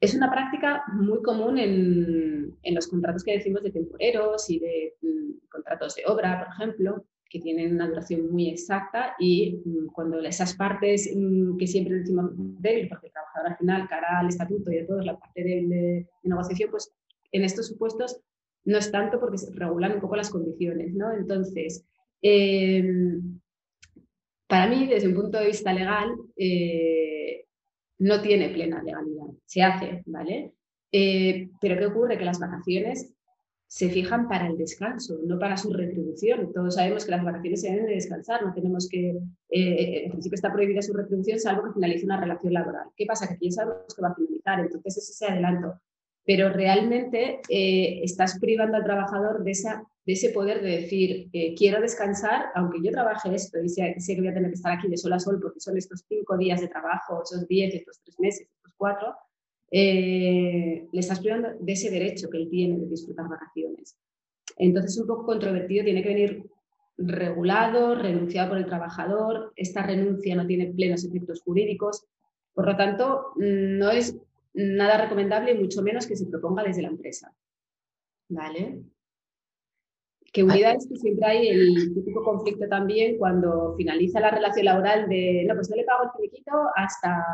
Es 0.00 0.14
una 0.14 0.30
práctica 0.30 0.84
muy 0.92 1.22
común 1.22 1.58
en, 1.58 2.56
en 2.62 2.74
los 2.74 2.86
contratos 2.88 3.24
que 3.24 3.32
decimos 3.32 3.62
de 3.62 3.70
temporeros 3.70 4.50
y 4.50 4.58
de 4.58 4.94
mm, 5.00 5.48
contratos 5.48 5.94
de 5.94 6.02
obra, 6.06 6.38
por 6.38 6.48
ejemplo, 6.54 7.04
que 7.28 7.40
tienen 7.40 7.74
una 7.74 7.88
duración 7.88 8.30
muy 8.30 8.48
exacta 8.50 9.14
y 9.18 9.62
mm, 9.64 9.86
cuando 9.92 10.20
esas 10.20 10.54
partes 10.54 11.10
mm, 11.14 11.56
que 11.56 11.66
siempre 11.66 11.96
decimos 11.96 12.30
débil, 12.34 12.88
porque 12.88 13.06
el 13.06 13.12
trabajador 13.12 13.52
al 13.52 13.56
final, 13.56 13.88
cara 13.88 14.20
al 14.20 14.28
estatuto 14.28 14.70
y 14.70 14.76
de 14.76 14.84
todo, 14.84 15.00
la 15.00 15.18
parte 15.18 15.42
de, 15.42 15.66
de, 15.66 16.08
negociación, 16.22 16.70
pues 16.70 16.92
en 17.32 17.44
estos 17.44 17.66
supuestos 17.66 18.20
no 18.64 18.78
es 18.78 18.90
tanto 18.90 19.20
porque 19.20 19.38
se 19.38 19.52
regulan 19.54 19.92
un 19.92 20.00
poco 20.00 20.16
las 20.16 20.30
condiciones, 20.30 20.92
¿no? 20.94 21.12
Entonces, 21.12 21.84
em, 22.22 23.40
para 24.46 24.66
mí, 24.66 24.86
desde 24.86 25.08
un 25.08 25.14
punto 25.14 25.38
de 25.38 25.46
vista 25.46 25.72
legal, 25.72 26.14
eh, 26.36 27.46
no 27.98 28.20
tiene 28.20 28.50
plena 28.50 28.82
legalidad. 28.82 29.26
Se 29.44 29.62
hace, 29.62 30.02
¿vale? 30.06 30.52
Eh, 30.92 31.50
pero 31.60 31.78
¿qué 31.78 31.86
ocurre? 31.86 32.18
Que 32.18 32.24
las 32.24 32.38
vacaciones 32.38 33.12
se 33.68 33.90
fijan 33.90 34.28
para 34.28 34.46
el 34.46 34.56
descanso, 34.56 35.18
no 35.24 35.38
para 35.38 35.56
su 35.56 35.72
retribución. 35.72 36.52
Todos 36.52 36.76
sabemos 36.76 37.04
que 37.04 37.10
las 37.10 37.24
vacaciones 37.24 37.60
se 37.60 37.70
deben 37.70 37.86
de 37.86 37.94
descansar, 37.94 38.44
no 38.44 38.54
tenemos 38.54 38.88
que, 38.88 39.10
eh, 39.50 40.04
en 40.04 40.10
principio 40.10 40.36
está 40.36 40.52
prohibida 40.52 40.82
su 40.82 40.92
retribución 40.92 41.40
salvo 41.40 41.64
que 41.64 41.72
finalice 41.74 42.04
una 42.04 42.20
relación 42.20 42.52
laboral. 42.52 42.88
¿Qué 42.96 43.06
pasa? 43.06 43.26
Que 43.26 43.34
aquí 43.34 43.50
ya 43.50 43.56
sabemos 43.56 43.94
que 43.94 44.02
va 44.02 44.08
a 44.08 44.14
finalizar, 44.14 44.60
entonces 44.60 44.98
ese 44.98 45.12
se 45.12 45.26
adelanto. 45.26 45.80
Pero 46.26 46.50
realmente 46.50 47.40
eh, 47.48 48.00
estás 48.02 48.38
privando 48.40 48.76
al 48.76 48.84
trabajador 48.84 49.44
de, 49.44 49.52
esa, 49.52 49.84
de 50.04 50.12
ese 50.12 50.30
poder 50.30 50.60
de 50.60 50.80
decir, 50.82 51.28
eh, 51.32 51.54
quiero 51.54 51.80
descansar, 51.80 52.46
aunque 52.54 52.82
yo 52.82 52.90
trabaje 52.90 53.32
esto 53.32 53.62
y 53.62 53.68
sé, 53.68 53.94
sé, 53.98 54.14
que 54.14 54.20
voy 54.20 54.30
a 54.30 54.34
tener 54.34 54.50
que 54.50 54.56
estar 54.56 54.72
aquí 54.72 54.88
de 54.88 54.96
sol 54.96 55.12
a 55.12 55.20
sol 55.20 55.38
porque 55.40 55.60
son 55.60 55.78
estos 55.78 56.04
cinco 56.08 56.36
días 56.36 56.60
de 56.60 56.68
trabajo, 56.68 57.22
esos 57.22 57.46
diez, 57.46 57.74
estos 57.74 58.00
tres 58.02 58.18
meses, 58.18 58.48
estos 58.56 58.74
cuatro, 58.76 59.14
eh, 59.70 60.88
le 60.90 61.00
estás 61.00 61.20
privando 61.20 61.50
de 61.58 61.72
ese 61.72 61.90
derecho 61.90 62.28
que 62.28 62.38
él 62.38 62.48
tiene 62.50 62.78
de 62.78 62.86
disfrutar 62.86 63.28
vacaciones. 63.28 63.96
Entonces 64.58 64.92
es 64.92 64.98
un 64.98 65.06
poco 65.06 65.26
controvertido, 65.26 65.84
tiene 65.84 66.02
que 66.02 66.08
venir 66.08 66.46
regulado, 66.98 67.94
renunciado 67.94 68.50
por 68.50 68.58
el 68.58 68.66
trabajador, 68.66 69.52
esta 69.54 69.82
renuncia 69.82 70.34
no 70.34 70.46
tiene 70.46 70.72
plenos 70.72 71.04
efectos 71.04 71.42
jurídicos, 71.42 72.04
por 72.54 72.66
lo 72.66 72.76
tanto 72.76 73.32
no 73.36 73.90
es 73.90 74.16
nada 74.56 75.02
recomendable 75.02 75.52
y 75.52 75.58
mucho 75.58 75.82
menos 75.82 76.06
que 76.06 76.16
se 76.16 76.26
proponga 76.26 76.64
desde 76.64 76.82
la 76.82 76.88
empresa. 76.88 77.32
¿Vale? 78.28 78.82
Que 80.32 80.42
unida 80.42 80.72
es 80.72 80.88
que 80.88 80.96
siempre 80.96 81.26
hay 81.26 81.48
el 81.48 81.94
típico 81.94 82.24
conflicto 82.24 82.68
también 82.68 83.16
cuando 83.16 83.74
finaliza 83.76 84.20
la 84.20 84.30
relación 84.30 84.64
laboral 84.64 85.08
de, 85.08 85.44
no, 85.46 85.54
pues 85.54 85.70
no 85.70 85.76
le 85.76 85.84
pago 85.84 86.04
el 86.04 86.10
finiquito 86.16 86.52
hasta 86.74 87.24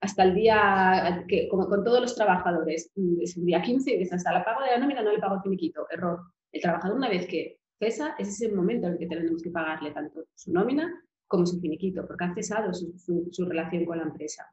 hasta 0.00 0.22
el 0.22 0.34
día, 0.34 1.24
que, 1.28 1.48
como 1.48 1.68
con 1.68 1.84
todos 1.84 2.00
los 2.00 2.14
trabajadores, 2.14 2.90
mm, 2.96 3.20
es 3.20 3.36
el 3.36 3.44
día 3.44 3.60
15 3.60 3.96
y 3.96 4.02
hasta 4.08 4.32
la 4.32 4.44
pago 4.44 4.62
de 4.62 4.70
la 4.70 4.78
nómina 4.78 5.02
no 5.02 5.12
le 5.12 5.18
pago 5.18 5.36
el 5.36 5.42
finiquito. 5.42 5.86
Error. 5.90 6.20
El 6.52 6.62
trabajador 6.62 6.96
una 6.96 7.08
vez 7.08 7.26
que 7.26 7.58
cesa, 7.78 8.14
ese 8.18 8.30
es 8.30 8.42
el 8.42 8.54
momento 8.54 8.86
en 8.86 8.94
el 8.94 8.98
que 8.98 9.06
tenemos 9.06 9.42
que 9.42 9.50
pagarle 9.50 9.92
tanto 9.92 10.24
su 10.34 10.52
nómina 10.52 10.90
como 11.26 11.46
su 11.46 11.60
finiquito, 11.60 12.06
porque 12.06 12.24
ha 12.24 12.34
cesado 12.34 12.72
su, 12.72 13.44
relación 13.44 13.84
con 13.84 13.98
la 13.98 14.04
empresa. 14.04 14.50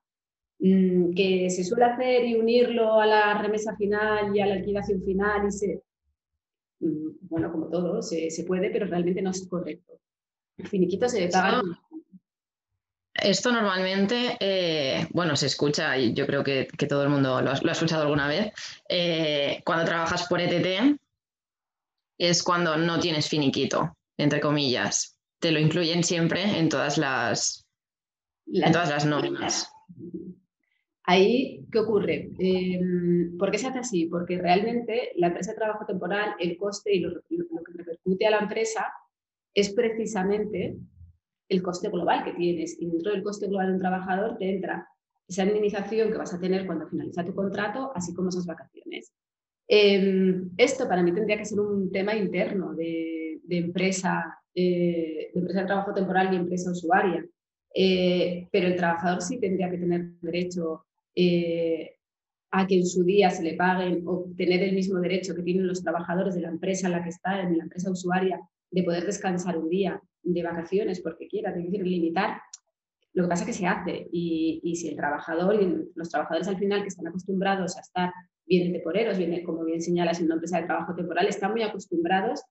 Mm, 0.60 1.14
que 1.14 1.50
se 1.52 1.64
suele 1.64 1.86
hacer 1.86 2.26
y 2.26 2.36
unirlo 2.36 3.00
a 3.00 3.06
la 3.06 3.40
remesa 3.40 3.76
final 3.76 4.36
y 4.36 4.40
a 4.40 4.48
la 4.48 4.56
liquidación 4.56 5.04
final 5.04 5.48
y 5.48 5.52
se... 5.52 5.84
Mm, 6.80 7.10
bueno, 7.22 7.52
como 7.52 7.70
todo, 7.70 8.02
se, 8.02 8.32
se 8.32 8.44
puede, 8.44 8.70
pero 8.72 8.88
realmente 8.88 9.22
no 9.22 9.30
es 9.30 9.48
correcto. 9.48 10.00
El 10.58 10.68
finiquito 10.68 11.08
se 11.08 11.28
paga... 11.28 11.62
Esto 13.14 13.52
normalmente, 13.52 14.38
eh, 14.40 15.08
bueno, 15.12 15.36
se 15.36 15.48
escucha 15.48 15.98
y 15.98 16.14
yo 16.14 16.28
creo 16.28 16.44
que, 16.44 16.68
todo 16.88 17.02
el 17.02 17.10
mundo 17.10 17.42
lo 17.42 17.50
ha, 17.50 17.72
escuchado 17.72 18.04
alguna 18.04 18.28
vez. 18.28 18.54
Eh, 18.88 19.62
cuando 19.66 19.86
trabajas 19.86 20.28
por 20.28 20.40
ETT 20.40 21.00
es 22.20 22.44
cuando 22.44 22.78
no 22.78 23.00
tienes 23.00 23.28
finiquito, 23.28 23.96
entre 24.18 24.40
comillas. 24.40 25.18
Te 25.40 25.52
lo 25.52 25.60
incluyen 25.60 26.04
siempre 26.04 26.60
en 26.60 26.70
todas 26.70 27.00
las, 27.00 27.66
todas 28.72 28.90
las 28.90 29.06
normas. 29.06 29.72
Ahí, 31.10 31.66
¿qué 31.72 31.80
ocurre? 31.80 32.32
Em, 32.38 33.38
¿Por 33.38 33.50
qué 33.50 33.58
se 33.58 33.68
hace 33.68 33.80
así? 33.80 34.08
Porque 34.08 34.38
realmente 34.38 35.14
la 35.16 35.28
empresa 35.28 35.52
de 35.52 35.58
trabajo 35.58 35.86
temporal, 35.86 36.36
el 36.38 36.58
coste 36.58 36.94
y 36.94 37.00
lo, 37.00 37.22
que 37.22 37.74
repercute 37.76 38.28
a 38.28 38.32
la 38.32 38.40
empresa 38.40 38.86
es 39.54 39.70
precisamente 39.70 40.76
el 41.48 41.64
coste 41.64 41.88
global 41.90 42.26
que 42.26 42.34
tienes. 42.34 42.76
Y 42.78 42.88
dentro 42.88 43.14
del 43.14 43.24
coste 43.24 43.48
global 43.48 43.68
de 43.68 43.74
un 43.76 43.80
trabajador 43.80 44.38
te 44.38 44.54
entra 44.54 44.86
esa 45.26 45.46
indemnización 45.46 46.12
que 46.12 46.18
vas 46.18 46.34
a 46.34 46.42
tener 46.42 46.66
cuando 46.66 46.90
finaliza 46.90 47.24
tu 47.24 47.34
contrato, 47.34 47.90
así 47.96 48.14
como 48.14 48.28
esas 48.28 48.46
vacaciones. 48.46 49.14
Em, 49.66 50.50
esto 50.58 50.90
para 50.90 51.04
mí 51.04 51.14
tendría 51.14 51.38
que 51.38 51.46
ser 51.46 51.62
un 51.62 51.90
tema 51.90 52.16
interno 52.16 52.74
de, 52.74 53.40
empresa, 53.50 54.40
eh, 54.54 55.32
de 55.34 55.40
empresa 55.40 55.62
de 55.62 55.68
trabajo 55.68 55.94
temporal 55.94 56.34
y 56.34 56.36
empresa 56.36 56.70
usuaria. 56.70 57.26
Eh, 57.74 58.48
pero 58.52 58.68
el 58.68 58.76
trabajador 58.76 59.22
sí 59.22 59.40
tendría 59.40 59.70
que 59.70 59.78
tener 59.78 60.12
derecho 60.20 60.84
eh, 61.20 61.96
a 62.52 62.68
que 62.68 62.76
en 62.76 62.86
su 62.86 63.04
día 63.04 63.32
se 63.32 63.42
le 63.42 63.56
paguen 63.56 64.04
o 64.06 64.26
tener 64.38 64.62
el 64.62 64.76
mismo 64.76 65.00
derecho 65.00 65.34
que 65.36 65.42
tienen 65.42 65.66
los 65.66 65.84
trabajadores 65.84 66.36
de 66.36 66.42
la 66.42 66.50
empresa 66.50 66.86
en 66.86 66.94
la 66.94 67.04
que 67.04 67.10
está, 67.10 67.42
en 67.42 67.58
la 67.58 67.64
empresa 67.64 67.90
usuaria, 67.90 68.40
de 68.70 68.84
poder 68.84 69.04
descansar 69.04 69.58
un 69.58 69.68
día 69.68 70.00
de 70.22 70.44
vacaciones 70.44 71.02
porque 71.02 71.28
quiera, 71.28 71.56
tiene 71.56 71.72
que 71.72 71.84
limitar. 71.84 72.40
Lo 73.14 73.24
que 73.24 73.30
pasa 73.30 73.44
es 73.44 73.48
que 73.48 73.54
se 73.54 73.66
hace 73.66 74.08
y, 74.12 74.76
si 74.76 74.90
el 74.90 74.96
trabajador 74.96 75.60
y 75.60 75.90
los 75.96 76.10
trabajadores 76.10 76.48
al 76.48 76.60
final 76.60 76.84
que 76.84 76.90
están 76.90 77.08
acostumbrados 77.08 77.76
a 77.78 77.82
estar 77.82 78.14
bien 78.46 78.72
temporeros, 78.72 79.18
bien, 79.18 79.44
como 79.44 79.64
bien 79.64 79.82
señalas 79.82 80.20
en 80.20 80.26
una 80.26 80.36
empresa 80.36 80.62
de 80.62 80.68
trabajo 80.68 80.94
temporal, 80.94 81.28
están 81.28 81.52
muy 81.52 81.64
acostumbrados 81.64 82.44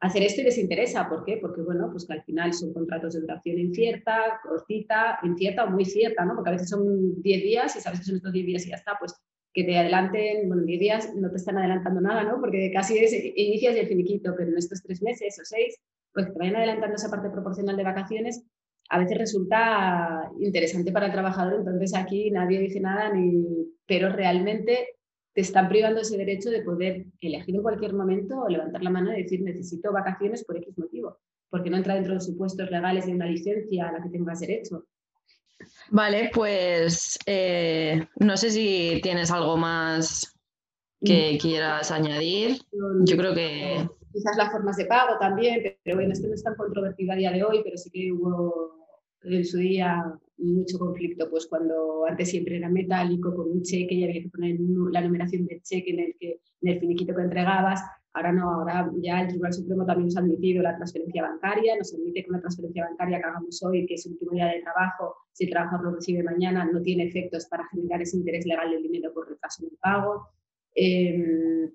hacer 0.00 0.22
esto 0.22 0.40
y 0.40 0.44
les 0.44 0.58
interesa. 0.58 1.08
¿Por 1.08 1.24
qué? 1.24 1.38
Porque 1.40 1.62
bueno, 1.62 1.88
pues 1.90 2.06
que 2.06 2.14
al 2.14 2.22
final 2.22 2.52
son 2.52 2.72
contratos 2.72 3.14
de 3.14 3.20
duración 3.20 3.58
incierta, 3.58 4.40
cortita, 4.42 5.18
incierta 5.22 5.64
o 5.64 5.70
muy 5.70 5.84
cierta, 5.84 6.24
¿no? 6.24 6.34
Porque 6.34 6.50
a 6.50 6.52
veces 6.52 6.68
son 6.68 7.20
10 7.22 7.42
días 7.42 7.76
y 7.76 7.80
sabes 7.80 8.00
que 8.00 8.06
son 8.06 8.16
estos 8.16 8.32
10 8.32 8.46
días 8.46 8.66
y 8.66 8.70
ya 8.70 8.76
está, 8.76 8.96
pues 8.98 9.14
que 9.52 9.64
te 9.64 9.78
adelanten, 9.78 10.48
bueno, 10.48 10.64
10 10.64 10.80
días 10.80 11.14
no 11.16 11.30
te 11.30 11.36
están 11.36 11.56
adelantando 11.56 12.00
nada, 12.00 12.24
¿no? 12.24 12.40
Porque 12.40 12.70
casi 12.72 12.98
es, 12.98 13.12
inicias 13.14 13.74
el 13.76 13.86
finiquito, 13.86 14.34
pero 14.36 14.50
en 14.50 14.58
estos 14.58 14.82
tres 14.82 15.02
meses 15.02 15.38
o 15.40 15.44
seis 15.44 15.80
pues 16.12 16.26
que 16.26 16.32
te 16.32 16.38
vayan 16.38 16.56
adelantando 16.56 16.96
esa 16.96 17.10
parte 17.10 17.28
proporcional 17.28 17.76
de 17.76 17.84
vacaciones, 17.84 18.42
a 18.88 18.98
veces 18.98 19.18
resulta 19.18 20.30
interesante 20.40 20.90
para 20.90 21.06
el 21.06 21.12
trabajador, 21.12 21.56
entonces 21.58 21.94
aquí 21.94 22.30
nadie 22.30 22.58
dice 22.58 22.80
nada, 22.80 23.12
ni... 23.12 23.44
pero 23.86 24.08
realmente 24.10 24.95
te 25.36 25.42
están 25.42 25.68
privando 25.68 26.00
ese 26.00 26.16
derecho 26.16 26.48
de 26.48 26.62
poder 26.62 27.04
elegir 27.20 27.54
en 27.54 27.62
cualquier 27.62 27.92
momento 27.92 28.40
o 28.40 28.48
levantar 28.48 28.82
la 28.82 28.88
mano 28.88 29.12
y 29.12 29.22
decir 29.22 29.42
necesito 29.42 29.92
vacaciones 29.92 30.42
por 30.42 30.56
X 30.56 30.78
motivo, 30.78 31.18
porque 31.50 31.68
no 31.68 31.76
entra 31.76 31.92
dentro 31.92 32.12
de 32.12 32.16
los 32.16 32.24
supuestos 32.24 32.70
legales 32.70 33.04
de 33.04 33.12
una 33.12 33.26
licencia 33.26 33.86
a 33.86 33.92
la 33.92 34.02
que 34.02 34.08
tengas 34.08 34.40
derecho. 34.40 34.86
Vale, 35.90 36.30
pues 36.32 37.18
eh, 37.26 38.08
no 38.18 38.38
sé 38.38 38.50
si 38.50 38.98
tienes 39.02 39.30
algo 39.30 39.58
más 39.58 40.34
que 41.04 41.34
mm. 41.34 41.38
quieras 41.38 41.90
añadir. 41.90 42.58
Yo 43.04 43.16
creo 43.18 43.34
que 43.34 43.86
quizás 44.14 44.38
las 44.38 44.50
formas 44.50 44.78
de 44.78 44.86
pago 44.86 45.18
también, 45.18 45.76
pero 45.84 45.96
bueno, 45.96 46.14
esto 46.14 46.28
no 46.28 46.34
es 46.34 46.42
tan 46.42 46.54
controvertido 46.54 47.12
a 47.12 47.16
día 47.16 47.30
de 47.30 47.44
hoy, 47.44 47.60
pero 47.62 47.76
sí 47.76 47.90
que 47.90 48.10
hubo 48.10 48.85
en 49.22 49.44
su 49.44 49.58
día 49.58 50.02
mucho 50.38 50.78
conflicto, 50.78 51.28
pues 51.30 51.46
cuando 51.46 52.04
antes 52.06 52.30
siempre 52.30 52.56
era 52.56 52.68
metálico, 52.68 53.34
con 53.34 53.50
un 53.50 53.62
cheque 53.62 53.94
y 53.94 54.04
había 54.04 54.22
que 54.22 54.28
poner 54.28 54.56
la 54.92 55.00
numeración 55.00 55.46
del 55.46 55.62
cheque 55.62 55.90
en 55.90 56.00
el, 56.00 56.14
que, 56.18 56.40
en 56.60 56.68
el 56.72 56.80
finiquito 56.80 57.14
que 57.14 57.22
entregabas, 57.22 57.80
ahora 58.12 58.32
no, 58.32 58.50
ahora 58.50 58.90
ya 59.02 59.22
el 59.22 59.28
Tribunal 59.28 59.52
Supremo 59.52 59.86
también 59.86 60.06
nos 60.06 60.16
ha 60.16 60.20
admitido 60.20 60.62
la 60.62 60.76
transferencia 60.76 61.22
bancaria, 61.22 61.76
nos 61.76 61.94
admite 61.94 62.22
que 62.22 62.30
una 62.30 62.40
transferencia 62.40 62.84
bancaria 62.84 63.18
que 63.18 63.24
hagamos 63.24 63.62
hoy, 63.62 63.86
que 63.86 63.94
es 63.94 64.06
el 64.06 64.12
último 64.12 64.32
día 64.32 64.46
de 64.46 64.62
trabajo, 64.62 65.16
si 65.32 65.44
el 65.44 65.50
trabajador 65.50 65.86
lo 65.86 65.94
recibe 65.96 66.22
mañana, 66.22 66.68
no 66.70 66.80
tiene 66.82 67.04
efectos 67.04 67.46
para 67.46 67.66
generar 67.68 68.02
ese 68.02 68.16
interés 68.16 68.46
legal 68.46 68.70
del 68.70 68.82
dinero 68.82 69.12
por 69.12 69.28
retraso 69.28 69.64
en 69.64 69.70
el 69.70 69.78
pago. 69.78 70.28
Em, 70.74 71.70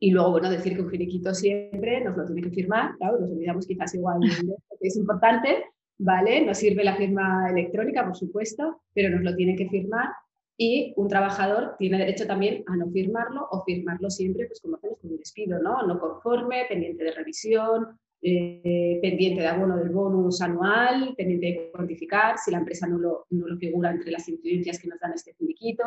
y 0.00 0.10
luego, 0.10 0.32
bueno, 0.32 0.50
decir 0.50 0.74
que 0.74 0.82
un 0.82 0.90
finiquito 0.90 1.34
siempre 1.34 2.02
nos 2.02 2.16
lo 2.16 2.26
tiene 2.26 2.42
que 2.42 2.50
firmar, 2.50 2.96
claro, 2.96 3.20
nos 3.20 3.30
olvidamos 3.30 3.66
quizás 3.66 3.94
igual 3.94 4.20
que 4.20 4.88
es 4.88 4.96
importante, 4.96 5.64
¿vale? 5.98 6.44
Nos 6.44 6.58
sirve 6.58 6.84
la 6.84 6.96
firma 6.96 7.48
electrónica, 7.50 8.04
por 8.04 8.16
supuesto, 8.16 8.82
pero 8.92 9.10
nos 9.10 9.22
lo 9.22 9.34
tiene 9.34 9.56
que 9.56 9.68
firmar 9.68 10.08
y 10.56 10.94
un 10.96 11.08
trabajador 11.08 11.74
tiene 11.78 11.98
derecho 11.98 12.26
también 12.26 12.62
a 12.66 12.76
no 12.76 12.88
firmarlo 12.90 13.48
o 13.50 13.64
firmarlo 13.64 14.08
siempre, 14.10 14.46
pues 14.46 14.60
como 14.60 14.76
hacemos 14.76 14.98
con 15.00 15.10
un 15.10 15.18
despido, 15.18 15.60
¿no? 15.60 15.86
No 15.86 15.98
conforme, 15.98 16.66
pendiente 16.68 17.02
de 17.02 17.10
revisión, 17.10 17.98
eh, 18.22 18.98
pendiente 19.02 19.42
de 19.42 19.48
abono 19.48 19.76
del 19.76 19.90
bonus 19.90 20.40
anual, 20.40 21.14
pendiente 21.16 21.46
de 21.46 21.70
cuantificar, 21.72 22.38
si 22.38 22.50
la 22.50 22.58
empresa 22.58 22.86
no 22.86 22.98
lo, 22.98 23.26
no 23.30 23.48
lo 23.48 23.56
figura 23.58 23.90
entre 23.90 24.12
las 24.12 24.28
incidencias 24.28 24.78
que 24.78 24.88
nos 24.88 25.00
dan 25.00 25.12
este 25.12 25.34
finiquito. 25.34 25.84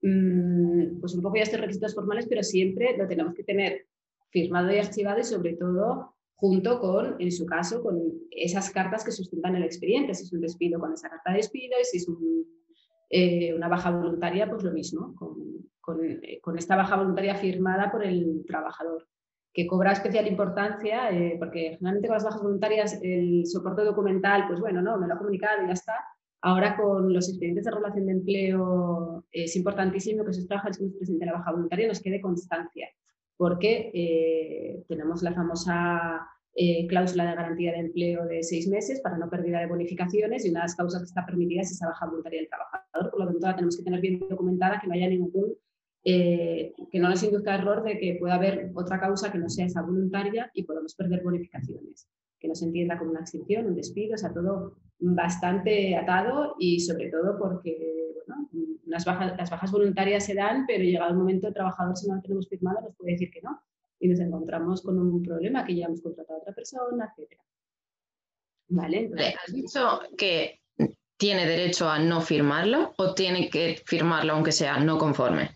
Mm, 0.00 0.98
pues 1.00 1.14
un 1.14 1.22
poco 1.22 1.36
ya 1.36 1.42
estos 1.42 1.60
requisitos 1.60 1.94
formales, 1.94 2.26
pero 2.28 2.42
siempre 2.42 2.96
lo 2.96 3.06
tenemos 3.06 3.34
que 3.34 3.44
tener 3.44 3.86
firmado 4.30 4.72
y 4.72 4.78
archivado 4.78 5.20
y 5.20 5.24
sobre 5.24 5.52
todo 5.54 6.16
junto 6.42 6.80
con, 6.80 7.20
en 7.20 7.30
su 7.30 7.46
caso, 7.46 7.84
con 7.84 8.00
esas 8.32 8.68
cartas 8.70 9.04
que 9.04 9.12
sustentan 9.12 9.54
el 9.54 9.62
expediente, 9.62 10.12
si 10.12 10.24
es 10.24 10.32
un 10.32 10.40
despido 10.40 10.80
con 10.80 10.92
esa 10.92 11.08
carta 11.08 11.30
de 11.30 11.36
despido 11.36 11.74
y 11.80 11.84
si 11.84 11.98
es 11.98 12.08
un 12.08 12.44
eh, 13.14 13.52
una 13.54 13.68
baja 13.68 13.90
voluntaria, 13.90 14.48
pues 14.48 14.64
lo 14.64 14.72
mismo, 14.72 15.14
eh, 16.02 16.40
con, 16.40 16.56
esta 16.56 16.76
baja 16.76 16.96
voluntaria 16.96 17.34
firmada 17.34 17.92
por 17.92 18.02
el 18.02 18.42
trabajador, 18.46 19.06
que 19.52 19.66
cobra 19.66 19.92
especial 19.92 20.26
importancia, 20.26 21.10
eh, 21.10 21.36
porque 21.38 21.76
generalmente 21.76 22.08
con 22.08 22.14
las 22.14 22.24
bajas 22.24 22.42
voluntarias 22.42 22.98
el 23.02 23.44
soporte 23.44 23.84
documental, 23.84 24.46
pues 24.48 24.60
bueno, 24.60 24.80
no, 24.80 24.96
me 24.96 25.06
lo 25.06 25.12
ha 25.12 25.18
comunicado 25.18 25.62
y 25.62 25.66
ya 25.66 25.74
está. 25.74 25.92
Ahora 26.40 26.74
con 26.74 27.12
los 27.12 27.28
expedientes 27.28 27.66
de 27.66 27.70
relación 27.70 28.06
de 28.06 28.12
empleo 28.12 29.26
es 29.30 29.54
importantísimo 29.56 30.24
que 30.24 30.30
esos 30.30 30.48
trabajadores 30.48 30.78
que 30.78 30.84
nos 30.84 30.94
presenten 30.94 31.26
la 31.26 31.34
baja 31.34 31.52
voluntaria 31.52 31.88
nos 31.88 32.00
quede 32.00 32.18
constancia, 32.18 32.88
porque 33.36 34.84
tenemos 34.88 35.22
la 35.22 35.34
famosa 35.34 36.28
eh, 36.54 36.86
cláusula 36.86 37.30
de 37.30 37.34
garantía 37.34 37.72
de 37.72 37.78
empleo 37.78 38.26
de 38.26 38.42
seis 38.42 38.68
meses 38.68 39.00
para 39.00 39.16
no 39.16 39.30
pérdida 39.30 39.60
de 39.60 39.66
bonificaciones 39.66 40.44
y 40.44 40.50
una 40.50 40.60
de 40.60 40.64
las 40.64 40.76
causas 40.76 41.00
que 41.00 41.06
está 41.06 41.24
permitida 41.24 41.62
es 41.62 41.70
esa 41.70 41.86
baja 41.86 42.04
voluntaria 42.04 42.40
del 42.40 42.48
trabajador. 42.50 43.10
Por 43.10 43.20
lo 43.20 43.26
tanto, 43.26 43.46
la 43.46 43.54
tenemos 43.54 43.76
que 43.78 43.82
tener 43.82 44.00
bien 44.02 44.20
documentada, 44.28 44.78
que 44.78 44.86
no 44.86 44.92
haya 44.92 45.08
ningún, 45.08 45.54
eh, 46.04 46.74
que 46.90 46.98
no 46.98 47.08
nos 47.08 47.22
induzca 47.22 47.54
error 47.54 47.82
de 47.82 47.98
que 47.98 48.16
pueda 48.20 48.34
haber 48.34 48.70
otra 48.74 49.00
causa 49.00 49.32
que 49.32 49.38
no 49.38 49.48
sea 49.48 49.64
esa 49.64 49.80
voluntaria 49.80 50.50
y 50.52 50.64
podemos 50.64 50.94
perder 50.94 51.22
bonificaciones. 51.22 52.06
Que 52.38 52.48
no 52.48 52.54
se 52.54 52.66
entienda 52.66 52.98
como 52.98 53.12
una 53.12 53.20
extinción, 53.20 53.64
un 53.64 53.74
despido, 53.74 54.16
o 54.16 54.18
sea, 54.18 54.34
todo 54.34 54.76
bastante 55.02 55.96
atado 55.96 56.54
y 56.58 56.80
sobre 56.80 57.10
todo 57.10 57.36
porque 57.38 58.14
bueno, 58.26 58.48
las, 58.86 59.04
bajas, 59.04 59.36
las 59.36 59.50
bajas 59.50 59.72
voluntarias 59.72 60.24
se 60.24 60.34
dan, 60.34 60.64
pero 60.66 60.84
llegado 60.84 61.10
el 61.10 61.16
momento 61.16 61.48
el 61.48 61.54
trabajador, 61.54 61.96
si 61.96 62.08
no 62.08 62.16
lo 62.16 62.22
tenemos 62.22 62.48
firmado, 62.48 62.80
nos 62.80 62.94
puede 62.96 63.12
decir 63.12 63.30
que 63.30 63.42
no 63.42 63.60
y 63.98 64.08
nos 64.08 64.20
encontramos 64.20 64.82
con 64.82 64.98
un 64.98 65.22
problema 65.22 65.64
que 65.64 65.76
ya 65.76 65.86
hemos 65.86 66.00
contratado 66.00 66.38
a 66.38 66.42
otra 66.42 66.54
persona, 66.54 67.12
etc. 67.16 67.40
¿Vale? 68.68 69.10
¿Has 69.44 69.52
dicho 69.52 70.00
que 70.16 70.60
tiene 71.16 71.46
derecho 71.46 71.88
a 71.88 71.98
no 71.98 72.20
firmarlo 72.20 72.94
o 72.96 73.14
tiene 73.14 73.48
que 73.48 73.80
firmarlo 73.84 74.32
aunque 74.32 74.52
sea 74.52 74.78
no 74.78 74.98
conforme? 74.98 75.50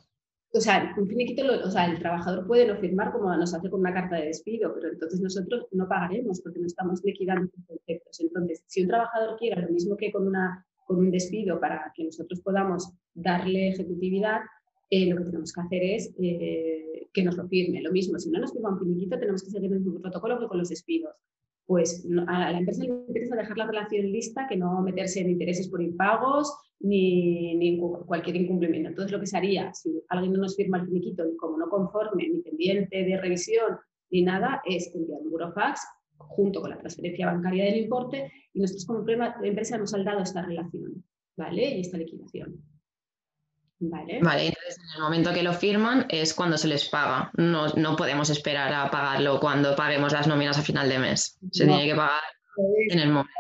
O 0.57 0.61
sea, 0.61 0.95
un 0.97 1.07
finiquito, 1.07 1.45
o 1.65 1.71
sea, 1.71 1.85
el 1.85 1.99
trabajador 1.99 2.47
puede 2.47 2.67
no 2.67 2.77
firmar 2.77 3.13
como 3.13 3.35
nos 3.37 3.53
hace 3.53 3.69
con 3.69 3.81
una 3.81 3.93
carta 3.93 4.17
de 4.17 4.27
despido, 4.27 4.73
pero 4.75 4.89
entonces 4.91 5.21
nosotros 5.21 5.67
no 5.73 5.87
pagaremos 5.87 6.41
porque 6.41 6.61
no 6.61 6.67
estamos 6.67 7.05
liquidando 7.05 7.51
sus 7.55 7.67
conceptos. 7.67 8.21
Entonces, 8.21 8.65
si 8.67 8.83
un 8.83 8.89
trabajador 8.89 9.37
quiere 9.39 9.61
lo 9.61 9.69
mismo 9.69 9.97
que 9.97 10.11
con, 10.11 10.27
una, 10.27 10.65
con 10.87 10.99
un 10.99 11.11
despido 11.11 11.61
para 11.61 11.93
que 11.95 12.05
nosotros 12.05 12.41
podamos 12.41 12.91
darle 13.13 13.69
ejecutividad, 13.69 14.41
eh, 14.89 15.11
lo 15.11 15.19
que 15.19 15.25
tenemos 15.25 15.53
que 15.53 15.61
hacer 15.61 15.83
es 15.83 16.15
eh, 16.23 17.09
que 17.13 17.23
nos 17.23 17.37
lo 17.37 17.47
firme. 17.49 17.83
Lo 17.83 17.93
mismo, 17.93 18.19
si 18.19 18.31
no 18.31 18.41
nos 18.41 18.53
firma 18.53 18.71
un 18.71 18.79
finiquito, 18.79 19.19
tenemos 19.19 19.43
que 19.43 19.51
seguir 19.51 19.71
el 19.71 19.81
mismo 19.81 20.01
protocolo 20.01 20.39
que 20.39 20.47
con 20.47 20.59
los 20.59 20.71
despidos. 20.71 21.23
Pues 21.67 22.07
a 22.29 22.51
la 22.53 22.59
empresa 22.59 22.85
le 22.85 22.91
interesa 22.91 23.37
dejar 23.37 23.59
la 23.59 23.67
relación 23.67 24.07
lista, 24.11 24.47
que 24.49 24.57
no 24.57 24.81
meterse 24.81 25.21
en 25.21 25.31
intereses 25.31 25.69
por 25.69 25.83
impagos 25.83 26.57
ni, 26.81 27.55
ni 27.55 27.79
cualquier 27.79 28.37
incumplimiento. 28.37 28.91
Entonces, 28.91 29.13
lo 29.13 29.21
que 29.21 29.27
se 29.27 29.37
haría, 29.37 29.73
si 29.73 30.03
alguien 30.09 30.33
no 30.33 30.41
nos 30.41 30.57
firma 30.57 30.79
el 30.79 30.87
finiquito, 30.87 31.25
ni 31.25 31.37
como 31.37 31.59
no 31.59 31.69
conforme, 31.69 32.29
ni 32.29 32.41
pendiente 32.41 33.05
de 33.05 33.21
revisión, 33.21 33.79
ni 34.11 34.23
nada, 34.23 34.63
es 34.65 34.95
enviar 34.95 35.21
un 35.21 35.31
burofax 35.31 35.81
junto 36.19 36.61
con 36.61 36.71
la 36.71 36.79
transferencia 36.79 37.27
bancaria 37.27 37.65
del 37.65 37.79
importe 37.79 38.33
y 38.53 38.61
nosotros 38.61 38.87
como 38.87 39.05
empresa 39.43 39.77
hemos 39.77 39.91
saldado 39.91 40.21
esta 40.21 40.43
relación, 40.43 41.05
¿vale? 41.37 41.77
Y 41.77 41.81
esta 41.81 41.99
liquidación. 41.99 42.63
Vale. 43.79 44.21
Vale, 44.23 44.47
entonces 44.47 44.79
en 44.79 44.97
el 44.97 45.03
momento 45.03 45.35
que 45.35 45.43
lo 45.43 45.53
firman 45.53 46.07
es 46.09 46.33
cuando 46.33 46.57
se 46.57 46.69
les 46.69 46.89
paga. 46.89 47.31
No, 47.37 47.69
no 47.75 47.95
podemos 47.95 48.31
esperar 48.31 48.73
a 48.73 48.91
pagarlo 48.91 49.39
cuando 49.39 49.77
paguemos 49.77 50.13
las 50.13 50.27
nóminas 50.27 50.57
a 50.57 50.63
final 50.63 50.89
de 50.89 50.99
mes. 50.99 51.39
Se 51.51 51.67
tiene 51.67 51.85
que 51.85 51.95
pagar 51.95 52.23
en 52.91 52.99
el 52.99 53.09
momento. 53.09 53.31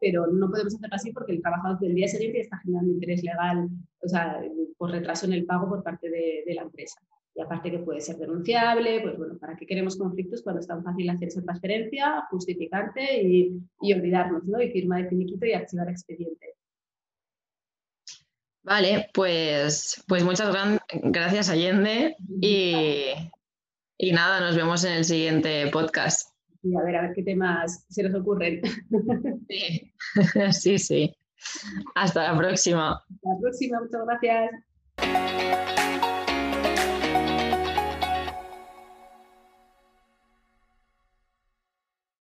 pero 0.00 0.26
no 0.26 0.50
podemos 0.50 0.74
hacerlo 0.74 0.94
así 0.94 1.12
porque 1.12 1.32
el 1.32 1.42
trabajador 1.42 1.78
del 1.80 1.94
día 1.94 2.08
siguiente 2.08 2.40
está 2.40 2.58
generando 2.58 2.92
interés 2.92 3.22
legal, 3.22 3.68
o 4.02 4.08
sea, 4.08 4.40
por 4.78 4.90
retraso 4.90 5.26
en 5.26 5.32
el 5.32 5.44
pago 5.44 5.68
por 5.68 5.82
parte 5.82 6.08
de, 6.10 6.54
la 6.54 6.62
empresa. 6.62 7.00
Y 7.34 7.42
aparte 7.42 7.70
que 7.70 7.80
puede 7.80 8.00
ser 8.00 8.16
denunciable, 8.16 9.00
pues 9.02 9.18
bueno, 9.18 9.36
¿para 9.38 9.56
qué 9.56 9.66
queremos 9.66 9.96
conflictos 9.96 10.42
cuando 10.42 10.60
es 10.60 10.66
tan 10.66 10.82
fácil 10.82 11.10
hacer 11.10 11.28
esa 11.28 11.42
transferencia, 11.42 12.24
justificante 12.30 13.22
y, 13.22 13.60
y 13.82 13.92
olvidarnos, 13.92 14.44
¿no? 14.44 14.60
Y 14.62 14.70
firma 14.70 14.96
de 14.96 15.08
finiquito 15.08 15.44
y 15.44 15.52
archivar 15.52 15.90
expediente. 15.90 16.54
Vale, 18.66 19.10
pues, 19.14 20.02
pues 20.08 20.24
muchas 20.24 20.52
gracias 21.04 21.50
Allende 21.50 22.16
y, 22.40 23.12
y 23.96 24.12
nada, 24.12 24.40
nos 24.40 24.56
vemos 24.56 24.82
en 24.84 24.94
el 24.94 25.04
siguiente 25.04 25.68
podcast. 25.68 26.35
Y 26.66 26.74
a 26.74 26.82
ver, 26.82 26.96
a 26.96 27.02
ver 27.02 27.12
qué 27.14 27.22
temas 27.22 27.86
se 27.88 28.02
nos 28.02 28.20
ocurren. 28.20 28.60
Sí, 29.48 29.92
sí, 30.52 30.78
sí. 30.78 31.16
Hasta 31.94 32.32
la 32.32 32.38
próxima. 32.38 32.92
Hasta 32.94 33.28
la 33.28 33.40
próxima, 33.40 33.80
muchas 33.80 34.04
gracias. 34.06 35.75